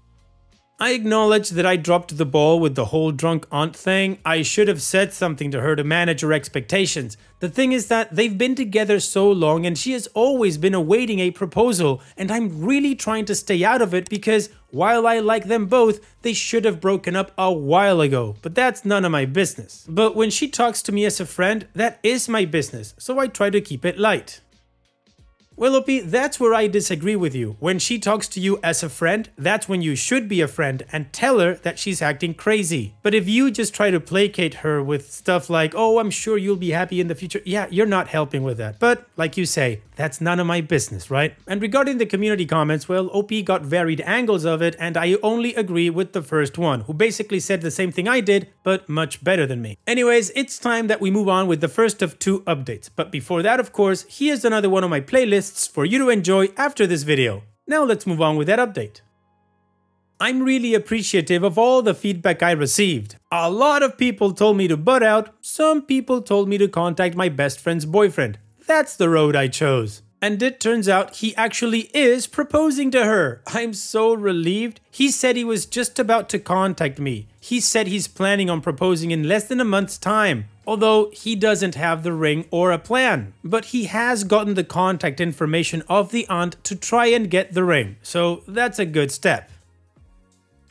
I 0.81 0.93
acknowledge 0.93 1.49
that 1.51 1.63
I 1.63 1.75
dropped 1.75 2.17
the 2.17 2.25
ball 2.25 2.59
with 2.59 2.73
the 2.73 2.85
whole 2.85 3.11
drunk 3.11 3.45
aunt 3.51 3.75
thing. 3.75 4.17
I 4.25 4.41
should 4.41 4.67
have 4.67 4.81
said 4.81 5.13
something 5.13 5.51
to 5.51 5.61
her 5.61 5.75
to 5.75 5.83
manage 5.83 6.21
her 6.21 6.33
expectations. 6.33 7.17
The 7.39 7.49
thing 7.49 7.71
is 7.71 7.85
that 7.89 8.15
they've 8.15 8.35
been 8.35 8.55
together 8.55 8.99
so 8.99 9.31
long 9.31 9.67
and 9.67 9.77
she 9.77 9.91
has 9.91 10.07
always 10.15 10.57
been 10.57 10.73
awaiting 10.73 11.19
a 11.19 11.29
proposal, 11.29 12.01
and 12.17 12.31
I'm 12.31 12.65
really 12.65 12.95
trying 12.95 13.25
to 13.25 13.35
stay 13.35 13.63
out 13.63 13.83
of 13.83 13.93
it 13.93 14.09
because 14.09 14.49
while 14.71 15.05
I 15.05 15.19
like 15.19 15.45
them 15.45 15.67
both, 15.67 15.99
they 16.23 16.33
should 16.33 16.65
have 16.65 16.81
broken 16.81 17.15
up 17.15 17.31
a 17.37 17.53
while 17.53 18.01
ago. 18.01 18.37
But 18.41 18.55
that's 18.55 18.83
none 18.83 19.05
of 19.05 19.11
my 19.11 19.25
business. 19.25 19.85
But 19.87 20.15
when 20.15 20.31
she 20.31 20.47
talks 20.47 20.81
to 20.81 20.91
me 20.91 21.05
as 21.05 21.19
a 21.19 21.27
friend, 21.27 21.67
that 21.75 21.99
is 22.01 22.27
my 22.27 22.45
business, 22.45 22.95
so 22.97 23.19
I 23.19 23.27
try 23.27 23.51
to 23.51 23.61
keep 23.61 23.85
it 23.85 23.99
light. 23.99 24.41
Well, 25.61 25.75
Opie, 25.75 25.99
that's 25.99 26.39
where 26.39 26.55
I 26.55 26.65
disagree 26.65 27.15
with 27.15 27.35
you. 27.35 27.55
When 27.59 27.77
she 27.77 27.99
talks 27.99 28.27
to 28.29 28.39
you 28.39 28.59
as 28.63 28.81
a 28.81 28.89
friend, 28.89 29.29
that's 29.37 29.69
when 29.69 29.83
you 29.83 29.95
should 29.95 30.27
be 30.27 30.41
a 30.41 30.47
friend 30.47 30.81
and 30.91 31.13
tell 31.13 31.37
her 31.37 31.53
that 31.53 31.77
she's 31.77 32.01
acting 32.01 32.33
crazy. 32.33 32.95
But 33.03 33.13
if 33.13 33.29
you 33.29 33.51
just 33.51 33.71
try 33.71 33.91
to 33.91 33.99
placate 33.99 34.65
her 34.65 34.81
with 34.81 35.11
stuff 35.11 35.51
like, 35.51 35.75
oh, 35.75 35.99
I'm 35.99 36.09
sure 36.09 36.35
you'll 36.35 36.55
be 36.55 36.71
happy 36.71 36.99
in 36.99 37.09
the 37.09 37.13
future, 37.13 37.41
yeah, 37.45 37.67
you're 37.69 37.85
not 37.85 38.07
helping 38.07 38.41
with 38.41 38.57
that. 38.57 38.79
But 38.79 39.05
like 39.17 39.37
you 39.37 39.45
say, 39.45 39.81
that's 40.01 40.19
none 40.19 40.39
of 40.39 40.47
my 40.47 40.61
business, 40.61 41.11
right? 41.11 41.35
And 41.47 41.61
regarding 41.61 41.99
the 41.99 42.07
community 42.07 42.47
comments, 42.47 42.89
well, 42.89 43.05
OP 43.13 43.31
got 43.45 43.61
varied 43.61 44.01
angles 44.01 44.45
of 44.45 44.59
it, 44.59 44.75
and 44.79 44.97
I 44.97 45.15
only 45.21 45.53
agree 45.53 45.91
with 45.91 46.13
the 46.13 46.23
first 46.23 46.57
one, 46.57 46.81
who 46.81 46.93
basically 46.93 47.39
said 47.39 47.61
the 47.61 47.69
same 47.69 47.91
thing 47.91 48.07
I 48.07 48.19
did, 48.19 48.49
but 48.63 48.89
much 48.89 49.23
better 49.23 49.45
than 49.45 49.61
me. 49.61 49.77
Anyways, 49.85 50.31
it's 50.31 50.57
time 50.57 50.87
that 50.87 51.01
we 51.01 51.11
move 51.11 51.29
on 51.29 51.45
with 51.47 51.61
the 51.61 51.67
first 51.67 52.01
of 52.01 52.17
two 52.17 52.41
updates. 52.41 52.89
But 52.95 53.11
before 53.11 53.43
that, 53.43 53.59
of 53.59 53.73
course, 53.73 54.07
here's 54.09 54.43
another 54.43 54.71
one 54.71 54.83
of 54.83 54.89
my 54.89 55.01
playlists 55.01 55.69
for 55.69 55.85
you 55.85 55.99
to 55.99 56.09
enjoy 56.09 56.49
after 56.57 56.87
this 56.87 57.03
video. 57.03 57.43
Now 57.67 57.83
let's 57.83 58.07
move 58.07 58.21
on 58.21 58.37
with 58.37 58.47
that 58.47 58.57
update. 58.57 59.01
I'm 60.19 60.41
really 60.41 60.73
appreciative 60.73 61.43
of 61.43 61.59
all 61.59 61.83
the 61.83 61.93
feedback 61.93 62.41
I 62.41 62.51
received. 62.51 63.17
A 63.31 63.51
lot 63.51 63.83
of 63.83 63.97
people 63.97 64.33
told 64.33 64.57
me 64.57 64.67
to 64.67 64.77
butt 64.77 65.03
out, 65.03 65.33
some 65.41 65.83
people 65.83 66.23
told 66.23 66.49
me 66.49 66.57
to 66.57 66.67
contact 66.67 67.15
my 67.15 67.29
best 67.29 67.59
friend's 67.59 67.85
boyfriend. 67.85 68.39
That's 68.71 68.95
the 68.95 69.09
road 69.09 69.35
I 69.35 69.49
chose. 69.49 70.01
And 70.21 70.41
it 70.41 70.61
turns 70.61 70.87
out 70.87 71.17
he 71.17 71.35
actually 71.35 71.91
is 71.93 72.25
proposing 72.25 72.89
to 72.91 73.03
her. 73.03 73.41
I'm 73.47 73.73
so 73.73 74.13
relieved. 74.13 74.79
He 74.89 75.11
said 75.11 75.35
he 75.35 75.43
was 75.43 75.65
just 75.65 75.99
about 75.99 76.29
to 76.29 76.39
contact 76.39 76.97
me. 76.97 77.27
He 77.41 77.59
said 77.59 77.87
he's 77.87 78.07
planning 78.07 78.49
on 78.49 78.61
proposing 78.61 79.11
in 79.11 79.27
less 79.27 79.43
than 79.43 79.59
a 79.59 79.65
month's 79.65 79.97
time. 79.97 80.45
Although 80.65 81.09
he 81.11 81.35
doesn't 81.35 81.75
have 81.75 82.03
the 82.03 82.13
ring 82.13 82.45
or 82.49 82.71
a 82.71 82.79
plan. 82.79 83.33
But 83.43 83.65
he 83.65 83.85
has 83.85 84.23
gotten 84.23 84.53
the 84.53 84.63
contact 84.63 85.19
information 85.19 85.83
of 85.89 86.11
the 86.11 86.25
aunt 86.29 86.55
to 86.63 86.73
try 86.77 87.07
and 87.07 87.29
get 87.29 87.53
the 87.53 87.65
ring. 87.65 87.97
So 88.01 88.43
that's 88.47 88.79
a 88.79 88.85
good 88.85 89.11
step. 89.11 89.51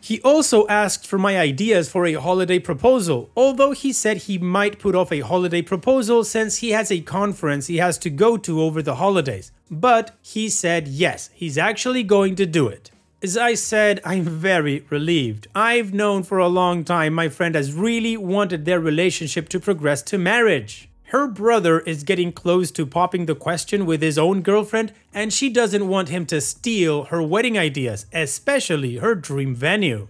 He 0.03 0.21
also 0.23 0.67
asked 0.67 1.07
for 1.07 1.19
my 1.19 1.39
ideas 1.39 1.91
for 1.91 2.07
a 2.07 2.15
holiday 2.15 2.59
proposal, 2.59 3.31
although 3.37 3.73
he 3.73 3.93
said 3.93 4.17
he 4.17 4.39
might 4.39 4.79
put 4.79 4.95
off 4.95 5.13
a 5.13 5.21
holiday 5.21 5.63
proposal 5.63 6.25
since 6.25 6.57
he 6.57 6.71
has 6.71 6.91
a 6.91 7.01
conference 7.01 7.67
he 7.67 7.77
has 7.77 7.99
to 7.99 8.11
go 8.11 8.37
to 8.39 8.63
over 8.63 8.83
the 8.83 8.97
holidays. 8.97 9.53
But 9.71 10.17
he 10.23 10.49
said 10.49 10.89
yes, 10.89 11.31
he's 11.35 11.59
actually 11.59 12.03
going 12.03 12.35
to 12.37 12.47
do 12.47 12.67
it. 12.67 12.91
As 13.23 13.37
I 13.37 13.53
said, 13.55 14.01
I'm 14.05 14.25
very 14.25 14.87
relieved. 14.89 15.47
I've 15.55 15.93
known 15.93 16.23
for 16.23 16.39
a 16.39 16.49
long 16.49 16.85
time 16.85 17.13
my 17.13 17.29
friend 17.29 17.55
has 17.55 17.75
really 17.75 18.17
wanted 18.17 18.65
their 18.65 18.81
relationship 18.81 19.51
to 19.51 19.61
progress 19.61 20.01
to 20.05 20.17
marriage. 20.17 20.90
Her 21.11 21.27
brother 21.27 21.81
is 21.81 22.05
getting 22.05 22.31
close 22.31 22.71
to 22.71 22.87
popping 22.87 23.27
the 23.27 23.35
question 23.35 23.85
with 23.85 24.01
his 24.01 24.17
own 24.17 24.43
girlfriend, 24.43 24.93
and 25.13 25.33
she 25.33 25.51
doesn't 25.51 25.89
want 25.89 26.09
him 26.09 26.25
to 26.27 26.41
steal 26.41 27.07
her 27.07 27.21
wedding 27.21 27.59
ideas, 27.59 28.07
especially 28.13 28.99
her 28.99 29.17
dream 29.17 29.53
venue. 29.53 30.07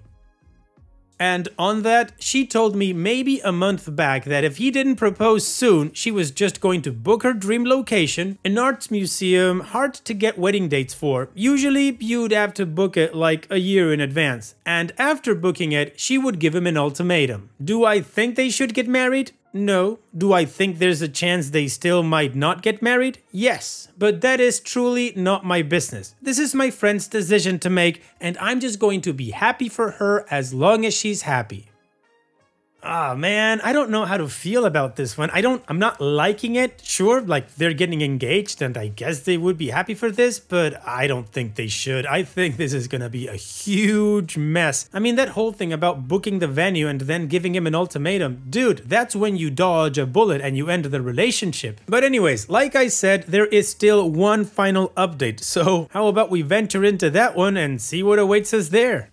And 1.19 1.49
on 1.59 1.83
that, 1.85 2.13
she 2.19 2.47
told 2.47 2.77
me 2.77 2.93
maybe 2.93 3.41
a 3.41 3.51
month 3.51 3.97
back 3.97 4.25
that 4.25 4.45
if 4.45 4.59
he 4.59 4.71
didn't 4.71 4.97
propose 4.97 5.47
soon, 5.47 5.93
she 5.95 6.11
was 6.11 6.31
just 6.31 6.61
going 6.61 6.83
to 6.83 6.93
book 6.93 7.23
her 7.23 7.33
dream 7.33 7.65
location, 7.65 8.39
an 8.45 8.59
arts 8.59 8.91
museum, 8.91 9.61
hard 9.61 9.95
to 9.95 10.13
get 10.13 10.39
wedding 10.39 10.69
dates 10.69 10.93
for. 10.93 11.31
Usually, 11.35 11.97
you'd 11.99 12.33
have 12.33 12.53
to 12.55 12.67
book 12.67 12.99
it 12.99 13.15
like 13.15 13.47
a 13.49 13.59
year 13.59 13.91
in 13.91 14.03
advance. 14.03 14.55
And 14.67 14.93
after 14.99 15.35
booking 15.35 15.73
it, 15.73 15.99
she 15.99 16.19
would 16.19 16.39
give 16.39 16.55
him 16.55 16.67
an 16.67 16.77
ultimatum. 16.77 17.49
Do 17.63 17.87
I 17.87 18.03
think 18.03 18.37
they 18.37 18.51
should 18.51 18.75
get 18.75 18.87
married? 18.87 19.33
No. 19.53 19.99
Do 20.17 20.33
I 20.33 20.45
think 20.45 20.79
there's 20.79 21.03
a 21.03 21.09
chance 21.09 21.51
they 21.51 21.67
still 21.69 22.03
might 22.03 22.35
not 22.35 22.63
get 22.63 22.83
married? 22.83 23.19
Yes. 23.33 23.89
But 23.99 24.21
that 24.21 24.41
is 24.41 24.61
truly 24.61 25.13
not 25.17 25.45
my 25.45 25.63
business. 25.63 26.15
This 26.23 26.39
is 26.39 26.55
my 26.55 26.71
friend's 26.71 27.09
decision 27.09 27.59
to 27.61 27.71
make, 27.71 28.03
and 28.21 28.39
I'm 28.39 28.61
just 28.61 28.79
going 28.79 29.01
to 29.03 29.13
be 29.13 29.31
happy 29.31 29.69
for 29.69 29.93
her 29.93 30.27
as 30.31 30.55
long 30.55 30.85
as 30.87 30.95
she's 30.95 31.23
happy. 31.23 31.70
Ah, 32.83 33.15
man, 33.15 33.61
I 33.63 33.73
don't 33.73 33.91
know 33.91 34.07
how 34.07 34.17
to 34.17 34.27
feel 34.27 34.65
about 34.65 34.97
this 34.97 35.19
one. 35.19 35.29
I 35.31 35.43
don't, 35.43 35.63
I'm 35.69 35.79
not 35.79 36.01
liking 36.01 36.57
it. 36.57 36.81
Sure, 36.83 37.21
like 37.21 37.55
they're 37.57 37.75
getting 37.75 38.01
engaged, 38.01 38.63
and 38.63 38.77
I 38.77 38.89
guess 38.89 39.21
they 39.21 39.37
would 39.37 39.59
be 39.59 39.69
happy 39.69 39.95
for 39.95 40.11
this, 40.11 40.39
but 40.39 40.81
I 40.87 41.07
don't 41.07 41.29
think 41.29 41.57
they 41.57 41.67
should. 41.67 42.07
I 42.07 42.23
think 42.23 42.57
this 42.57 42.73
is 42.73 42.89
gonna 42.89 43.11
be 43.11 43.29
a 43.29 43.35
huge 43.35 44.39
mess. 44.39 44.89
I 44.95 44.99
mean, 44.99 45.17
that 45.17 45.31
whole 45.31 45.53
thing 45.53 45.73
about 45.73 46.09
booking 46.09 46.39
the 46.39 46.49
venue 46.49 46.89
and 46.89 47.03
then 47.03 47.27
giving 47.27 47.55
him 47.55 47.67
an 47.67 47.75
ultimatum, 47.75 48.45
dude, 48.49 48.89
that's 48.89 49.15
when 49.15 49.37
you 49.37 49.51
dodge 49.51 49.99
a 49.99 50.07
bullet 50.07 50.41
and 50.41 50.57
you 50.57 50.71
end 50.71 50.87
the 50.87 51.03
relationship. 51.03 51.81
But, 51.87 52.03
anyways, 52.03 52.49
like 52.49 52.75
I 52.75 52.89
said, 52.89 53.25
there 53.25 53.47
is 53.47 53.69
still 53.69 54.11
one 54.11 54.45
final 54.47 54.89
update, 54.91 55.41
so 55.41 55.89
how 55.93 56.07
about 56.07 56.31
we 56.31 56.41
venture 56.43 56.85
into 56.85 57.11
that 57.11 57.37
one 57.37 57.59
and 57.59 57.81
see 57.81 58.03
what 58.03 58.19
awaits 58.19 58.55
us 58.55 58.71
there? 58.71 59.11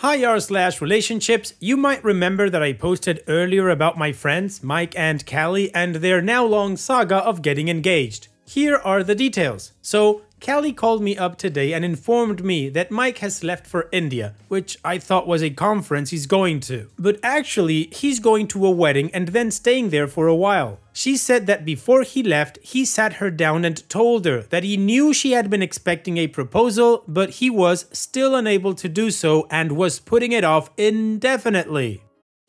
Hi 0.00 0.24
r 0.24 0.40
slash 0.40 0.80
relationships. 0.80 1.52
You 1.60 1.76
might 1.76 2.02
remember 2.02 2.48
that 2.48 2.62
I 2.62 2.72
posted 2.72 3.22
earlier 3.28 3.68
about 3.68 3.98
my 3.98 4.12
friends 4.12 4.62
Mike 4.62 4.98
and 4.98 5.26
Callie 5.26 5.70
and 5.74 5.96
their 5.96 6.22
now 6.22 6.42
long 6.42 6.78
saga 6.78 7.16
of 7.16 7.42
getting 7.42 7.68
engaged. 7.68 8.28
Here 8.46 8.78
are 8.78 9.04
the 9.04 9.14
details. 9.14 9.72
So, 9.82 10.22
Callie 10.40 10.72
called 10.72 11.02
me 11.02 11.16
up 11.16 11.36
today 11.36 11.72
and 11.72 11.84
informed 11.84 12.42
me 12.42 12.68
that 12.70 12.90
Mike 12.90 13.18
has 13.18 13.44
left 13.44 13.66
for 13.66 13.88
India, 13.92 14.34
which 14.48 14.78
I 14.84 14.98
thought 14.98 15.26
was 15.26 15.42
a 15.42 15.50
conference 15.50 16.10
he's 16.10 16.26
going 16.26 16.60
to. 16.60 16.88
But 16.98 17.20
actually, 17.22 17.88
he's 17.92 18.20
going 18.20 18.48
to 18.48 18.66
a 18.66 18.70
wedding 18.70 19.10
and 19.12 19.28
then 19.28 19.50
staying 19.50 19.90
there 19.90 20.08
for 20.08 20.26
a 20.26 20.34
while. 20.34 20.80
She 20.92 21.16
said 21.16 21.46
that 21.46 21.64
before 21.64 22.02
he 22.02 22.22
left, 22.22 22.58
he 22.62 22.84
sat 22.84 23.14
her 23.14 23.30
down 23.30 23.64
and 23.64 23.88
told 23.88 24.24
her 24.24 24.42
that 24.50 24.64
he 24.64 24.76
knew 24.76 25.12
she 25.12 25.32
had 25.32 25.50
been 25.50 25.62
expecting 25.62 26.16
a 26.16 26.26
proposal, 26.26 27.04
but 27.06 27.30
he 27.30 27.50
was 27.50 27.86
still 27.92 28.34
unable 28.34 28.74
to 28.74 28.88
do 28.88 29.10
so 29.10 29.46
and 29.50 29.72
was 29.72 30.00
putting 30.00 30.32
it 30.32 30.44
off 30.44 30.70
indefinitely. 30.76 32.02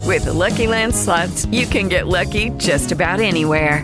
With 0.04 0.26
the 0.26 0.34
Lucky 0.34 0.68
Land 0.68 0.96
slots, 0.96 1.46
you 1.46 1.66
can 1.68 1.88
get 1.88 2.08
lucky 2.08 2.50
just 2.58 2.92
about 2.92 3.20
anywhere. 3.20 3.84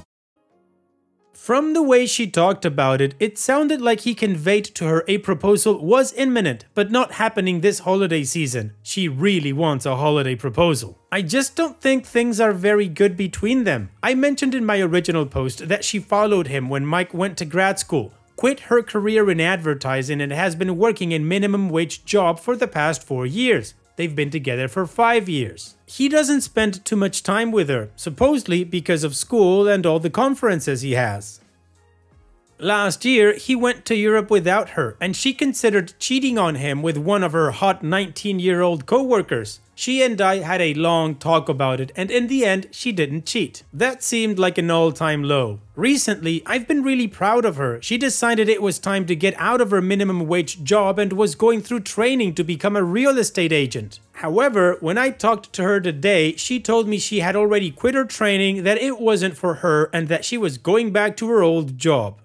From 1.41 1.73
the 1.73 1.81
way 1.81 2.05
she 2.05 2.29
talked 2.29 2.65
about 2.65 3.01
it, 3.01 3.15
it 3.19 3.35
sounded 3.35 3.81
like 3.81 4.01
he 4.01 4.13
conveyed 4.13 4.63
to 4.75 4.85
her 4.85 5.03
a 5.07 5.17
proposal 5.17 5.83
was 5.83 6.13
imminent, 6.13 6.65
but 6.75 6.91
not 6.91 7.13
happening 7.13 7.61
this 7.61 7.79
holiday 7.79 8.23
season. 8.23 8.73
She 8.83 9.07
really 9.07 9.51
wants 9.51 9.87
a 9.87 9.95
holiday 9.95 10.35
proposal. 10.35 10.99
I 11.11 11.23
just 11.23 11.55
don't 11.55 11.81
think 11.81 12.05
things 12.05 12.39
are 12.39 12.51
very 12.53 12.87
good 12.87 13.17
between 13.17 13.63
them. 13.63 13.89
I 14.03 14.13
mentioned 14.13 14.53
in 14.53 14.67
my 14.67 14.81
original 14.81 15.25
post 15.25 15.67
that 15.67 15.83
she 15.83 15.97
followed 15.97 16.45
him 16.45 16.69
when 16.69 16.85
Mike 16.85 17.11
went 17.11 17.39
to 17.39 17.45
grad 17.45 17.79
school, 17.79 18.13
quit 18.35 18.59
her 18.69 18.83
career 18.83 19.31
in 19.31 19.41
advertising, 19.41 20.21
and 20.21 20.31
has 20.31 20.55
been 20.55 20.77
working 20.77 21.11
a 21.11 21.17
minimum 21.17 21.69
wage 21.69 22.05
job 22.05 22.39
for 22.39 22.55
the 22.55 22.67
past 22.67 23.01
four 23.01 23.25
years. 23.25 23.73
They've 23.95 24.15
been 24.15 24.29
together 24.29 24.67
for 24.67 24.85
five 24.85 25.27
years. 25.27 25.75
He 25.85 26.09
doesn't 26.09 26.41
spend 26.41 26.83
too 26.85 26.95
much 26.95 27.23
time 27.23 27.51
with 27.51 27.69
her, 27.69 27.89
supposedly 27.95 28.63
because 28.63 29.03
of 29.03 29.15
school 29.15 29.67
and 29.67 29.85
all 29.85 29.99
the 29.99 30.09
conferences 30.09 30.81
he 30.81 30.93
has. 30.93 31.39
Last 32.63 33.05
year, 33.05 33.33
he 33.33 33.55
went 33.55 33.85
to 33.85 33.95
Europe 33.95 34.29
without 34.29 34.71
her, 34.77 34.95
and 35.01 35.15
she 35.15 35.33
considered 35.33 35.95
cheating 35.97 36.37
on 36.37 36.53
him 36.53 36.83
with 36.83 36.95
one 36.95 37.23
of 37.23 37.31
her 37.31 37.49
hot 37.49 37.81
19 37.81 38.39
year 38.39 38.61
old 38.61 38.85
co 38.85 39.01
workers. 39.01 39.61
She 39.73 40.03
and 40.03 40.21
I 40.21 40.41
had 40.41 40.61
a 40.61 40.75
long 40.75 41.15
talk 41.15 41.49
about 41.49 41.79
it, 41.79 41.91
and 41.95 42.11
in 42.11 42.27
the 42.27 42.45
end, 42.45 42.67
she 42.69 42.91
didn't 42.91 43.25
cheat. 43.25 43.63
That 43.73 44.03
seemed 44.03 44.37
like 44.37 44.59
an 44.59 44.69
all 44.69 44.91
time 44.91 45.23
low. 45.23 45.59
Recently, 45.75 46.43
I've 46.45 46.67
been 46.67 46.83
really 46.83 47.07
proud 47.07 47.45
of 47.45 47.55
her. 47.55 47.81
She 47.81 47.97
decided 47.97 48.47
it 48.47 48.61
was 48.61 48.77
time 48.77 49.07
to 49.07 49.15
get 49.15 49.33
out 49.39 49.59
of 49.59 49.71
her 49.71 49.81
minimum 49.81 50.27
wage 50.27 50.63
job 50.63 50.99
and 50.99 51.13
was 51.13 51.33
going 51.33 51.63
through 51.63 51.79
training 51.79 52.35
to 52.35 52.43
become 52.43 52.75
a 52.75 52.83
real 52.83 53.17
estate 53.17 53.51
agent. 53.51 53.99
However, 54.21 54.77
when 54.81 54.99
I 54.99 55.09
talked 55.09 55.51
to 55.53 55.63
her 55.63 55.79
today, 55.79 56.35
she 56.35 56.59
told 56.59 56.87
me 56.87 56.99
she 56.99 57.21
had 57.21 57.35
already 57.35 57.71
quit 57.71 57.95
her 57.95 58.05
training, 58.05 58.61
that 58.65 58.77
it 58.77 58.99
wasn't 58.99 59.35
for 59.35 59.55
her, 59.55 59.89
and 59.91 60.09
that 60.09 60.25
she 60.25 60.37
was 60.37 60.59
going 60.59 60.91
back 60.91 61.17
to 61.17 61.27
her 61.29 61.41
old 61.41 61.79
job. 61.79 62.20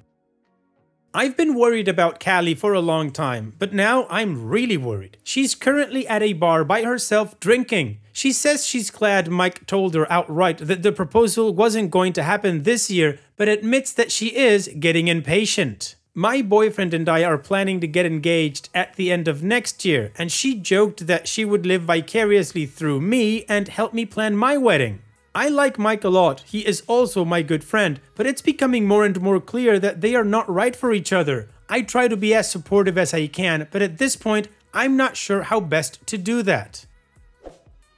I've 1.16 1.34
been 1.34 1.54
worried 1.54 1.88
about 1.88 2.22
Callie 2.22 2.54
for 2.54 2.74
a 2.74 2.80
long 2.80 3.10
time, 3.10 3.54
but 3.58 3.72
now 3.72 4.06
I'm 4.10 4.46
really 4.46 4.76
worried. 4.76 5.16
She's 5.24 5.54
currently 5.54 6.06
at 6.06 6.22
a 6.22 6.34
bar 6.34 6.62
by 6.62 6.82
herself 6.82 7.40
drinking. 7.40 8.00
She 8.12 8.32
says 8.32 8.66
she's 8.66 8.90
glad 8.90 9.30
Mike 9.30 9.64
told 9.64 9.94
her 9.94 10.12
outright 10.12 10.58
that 10.58 10.82
the 10.82 10.92
proposal 10.92 11.54
wasn't 11.54 11.90
going 11.90 12.12
to 12.12 12.22
happen 12.22 12.64
this 12.64 12.90
year, 12.90 13.18
but 13.38 13.48
admits 13.48 13.94
that 13.94 14.12
she 14.12 14.36
is 14.36 14.68
getting 14.78 15.08
impatient. 15.08 15.94
My 16.12 16.42
boyfriend 16.42 16.92
and 16.92 17.08
I 17.08 17.24
are 17.24 17.38
planning 17.38 17.80
to 17.80 17.86
get 17.86 18.04
engaged 18.04 18.68
at 18.74 18.96
the 18.96 19.10
end 19.10 19.26
of 19.26 19.42
next 19.42 19.86
year, 19.86 20.12
and 20.18 20.30
she 20.30 20.54
joked 20.54 21.06
that 21.06 21.26
she 21.26 21.46
would 21.46 21.64
live 21.64 21.84
vicariously 21.84 22.66
through 22.66 23.00
me 23.00 23.46
and 23.48 23.68
help 23.68 23.94
me 23.94 24.04
plan 24.04 24.36
my 24.36 24.58
wedding. 24.58 25.00
I 25.36 25.48
like 25.48 25.78
Mike 25.78 26.02
a 26.02 26.08
lot, 26.08 26.40
he 26.46 26.66
is 26.66 26.82
also 26.86 27.22
my 27.22 27.42
good 27.42 27.62
friend, 27.62 28.00
but 28.14 28.26
it's 28.26 28.40
becoming 28.40 28.88
more 28.88 29.04
and 29.04 29.20
more 29.20 29.38
clear 29.38 29.78
that 29.78 30.00
they 30.00 30.14
are 30.14 30.24
not 30.24 30.48
right 30.48 30.74
for 30.74 30.94
each 30.94 31.12
other. 31.12 31.50
I 31.68 31.82
try 31.82 32.08
to 32.08 32.16
be 32.16 32.32
as 32.32 32.50
supportive 32.50 32.96
as 32.96 33.12
I 33.12 33.26
can, 33.26 33.68
but 33.70 33.82
at 33.82 33.98
this 33.98 34.16
point, 34.16 34.48
I'm 34.72 34.96
not 34.96 35.14
sure 35.14 35.42
how 35.42 35.60
best 35.60 36.06
to 36.06 36.16
do 36.16 36.42
that. 36.44 36.86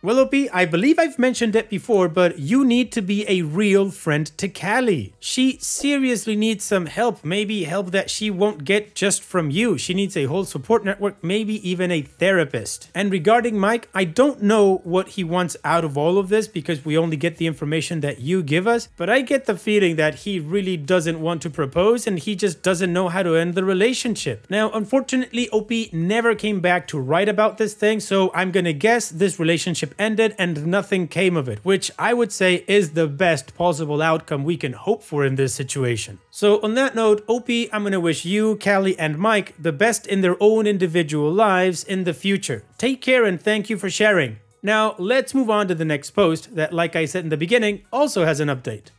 Willoughby, 0.00 0.48
I 0.50 0.64
believe 0.64 0.96
I've 0.96 1.18
mentioned 1.18 1.56
it 1.56 1.68
before, 1.68 2.08
but 2.08 2.38
you 2.38 2.64
need 2.64 2.92
to 2.92 3.02
be 3.02 3.24
a 3.28 3.42
real 3.42 3.90
friend 3.90 4.26
to 4.38 4.48
Callie. 4.48 5.12
She 5.18 5.58
seriously 5.60 6.36
needs 6.36 6.62
some 6.62 6.86
help, 6.86 7.24
maybe 7.24 7.64
help 7.64 7.90
that 7.90 8.08
she 8.08 8.30
won't 8.30 8.64
get 8.64 8.94
just 8.94 9.24
from 9.24 9.50
you. 9.50 9.76
She 9.76 9.94
needs 9.94 10.16
a 10.16 10.26
whole 10.26 10.44
support 10.44 10.84
network, 10.84 11.16
maybe 11.24 11.68
even 11.68 11.90
a 11.90 12.02
therapist. 12.02 12.92
And 12.94 13.10
regarding 13.10 13.58
Mike, 13.58 13.88
I 13.92 14.04
don't 14.04 14.40
know 14.40 14.76
what 14.84 15.08
he 15.08 15.24
wants 15.24 15.56
out 15.64 15.84
of 15.84 15.98
all 15.98 16.16
of 16.16 16.28
this 16.28 16.46
because 16.46 16.84
we 16.84 16.96
only 16.96 17.16
get 17.16 17.38
the 17.38 17.48
information 17.48 17.98
that 18.02 18.20
you 18.20 18.44
give 18.44 18.68
us, 18.68 18.88
but 18.96 19.10
I 19.10 19.22
get 19.22 19.46
the 19.46 19.56
feeling 19.56 19.96
that 19.96 20.14
he 20.14 20.38
really 20.38 20.76
doesn't 20.76 21.20
want 21.20 21.42
to 21.42 21.50
propose 21.50 22.06
and 22.06 22.20
he 22.20 22.36
just 22.36 22.62
doesn't 22.62 22.92
know 22.92 23.08
how 23.08 23.24
to 23.24 23.34
end 23.34 23.56
the 23.56 23.64
relationship. 23.64 24.46
Now, 24.48 24.70
unfortunately, 24.70 25.48
OP 25.48 25.72
never 25.92 26.36
came 26.36 26.60
back 26.60 26.86
to 26.86 27.00
write 27.00 27.28
about 27.28 27.58
this 27.58 27.74
thing, 27.74 27.98
so 27.98 28.30
I'm 28.32 28.52
gonna 28.52 28.72
guess 28.72 29.08
this 29.08 29.40
relationship 29.40 29.87
ended 29.98 30.34
and 30.38 30.66
nothing 30.66 31.08
came 31.08 31.36
of 31.36 31.48
it, 31.48 31.60
which 31.64 31.90
I 31.98 32.14
would 32.14 32.32
say 32.32 32.64
is 32.66 32.92
the 32.92 33.06
best 33.06 33.54
possible 33.54 34.02
outcome 34.02 34.44
we 34.44 34.56
can 34.56 34.72
hope 34.72 35.02
for 35.02 35.24
in 35.24 35.36
this 35.36 35.54
situation. 35.54 36.18
So, 36.30 36.60
on 36.62 36.74
that 36.74 36.94
note, 36.94 37.24
OP, 37.28 37.48
I'm 37.72 37.84
gonna 37.84 38.00
wish 38.00 38.24
you, 38.24 38.56
Callie, 38.56 38.98
and 38.98 39.18
Mike 39.18 39.54
the 39.58 39.72
best 39.72 40.06
in 40.06 40.20
their 40.20 40.36
own 40.40 40.66
individual 40.66 41.32
lives 41.32 41.84
in 41.84 42.04
the 42.04 42.14
future. 42.14 42.64
Take 42.78 43.00
care 43.00 43.24
and 43.24 43.40
thank 43.40 43.70
you 43.70 43.78
for 43.78 43.90
sharing. 43.90 44.38
Now, 44.62 44.96
let's 44.98 45.34
move 45.34 45.50
on 45.50 45.68
to 45.68 45.74
the 45.74 45.84
next 45.84 46.10
post 46.10 46.56
that, 46.56 46.72
like 46.72 46.96
I 46.96 47.04
said 47.04 47.24
in 47.24 47.30
the 47.30 47.36
beginning, 47.36 47.82
also 47.92 48.24
has 48.24 48.40
an 48.40 48.48
update. 48.48 48.90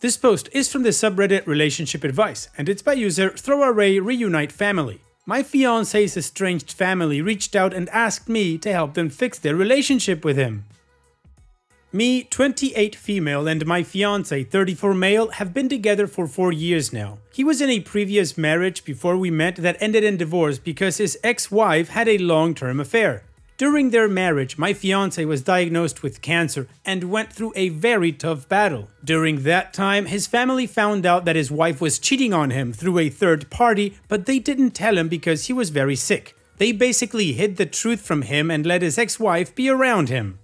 This 0.00 0.16
post 0.18 0.50
is 0.52 0.70
from 0.70 0.82
the 0.82 0.90
subreddit 0.90 1.46
Relationship 1.46 2.04
Advice, 2.04 2.48
and 2.58 2.68
it's 2.68 2.82
by 2.82 2.92
user 2.92 3.30
Throwaway 3.30 3.98
Reunite 3.98 4.52
Family. 4.52 5.00
My 5.26 5.42
fiance's 5.42 6.18
estranged 6.18 6.70
family 6.70 7.22
reached 7.22 7.56
out 7.56 7.72
and 7.72 7.88
asked 7.88 8.28
me 8.28 8.58
to 8.58 8.70
help 8.70 8.92
them 8.92 9.08
fix 9.08 9.38
their 9.38 9.56
relationship 9.56 10.22
with 10.22 10.36
him. 10.36 10.64
Me, 11.92 12.24
28 12.24 12.94
female, 12.94 13.48
and 13.48 13.64
my 13.64 13.82
fiance, 13.82 14.44
34 14.44 14.92
male, 14.92 15.28
have 15.28 15.54
been 15.54 15.70
together 15.70 16.06
for 16.06 16.26
4 16.26 16.52
years 16.52 16.92
now. 16.92 17.18
He 17.32 17.42
was 17.42 17.62
in 17.62 17.70
a 17.70 17.80
previous 17.80 18.36
marriage 18.36 18.84
before 18.84 19.16
we 19.16 19.30
met 19.30 19.56
that 19.56 19.78
ended 19.80 20.04
in 20.04 20.18
divorce 20.18 20.58
because 20.58 20.98
his 20.98 21.16
ex 21.24 21.50
wife 21.50 21.88
had 21.88 22.08
a 22.08 22.18
long 22.18 22.54
term 22.54 22.78
affair. 22.78 23.22
During 23.56 23.90
their 23.90 24.08
marriage, 24.08 24.58
my 24.58 24.72
fiance 24.72 25.24
was 25.24 25.42
diagnosed 25.42 26.02
with 26.02 26.22
cancer 26.22 26.66
and 26.84 27.04
went 27.04 27.32
through 27.32 27.52
a 27.54 27.68
very 27.68 28.10
tough 28.10 28.48
battle. 28.48 28.88
During 29.04 29.44
that 29.44 29.72
time, 29.72 30.06
his 30.06 30.26
family 30.26 30.66
found 30.66 31.06
out 31.06 31.24
that 31.24 31.36
his 31.36 31.52
wife 31.52 31.80
was 31.80 32.00
cheating 32.00 32.34
on 32.34 32.50
him 32.50 32.72
through 32.72 32.98
a 32.98 33.08
third 33.08 33.48
party, 33.50 33.96
but 34.08 34.26
they 34.26 34.40
didn't 34.40 34.72
tell 34.72 34.98
him 34.98 35.08
because 35.08 35.46
he 35.46 35.52
was 35.52 35.70
very 35.70 35.94
sick. 35.94 36.36
They 36.58 36.72
basically 36.72 37.32
hid 37.32 37.56
the 37.56 37.66
truth 37.66 38.00
from 38.00 38.22
him 38.22 38.50
and 38.50 38.66
let 38.66 38.82
his 38.82 38.98
ex 38.98 39.20
wife 39.20 39.54
be 39.54 39.68
around 39.68 40.08
him. 40.08 40.40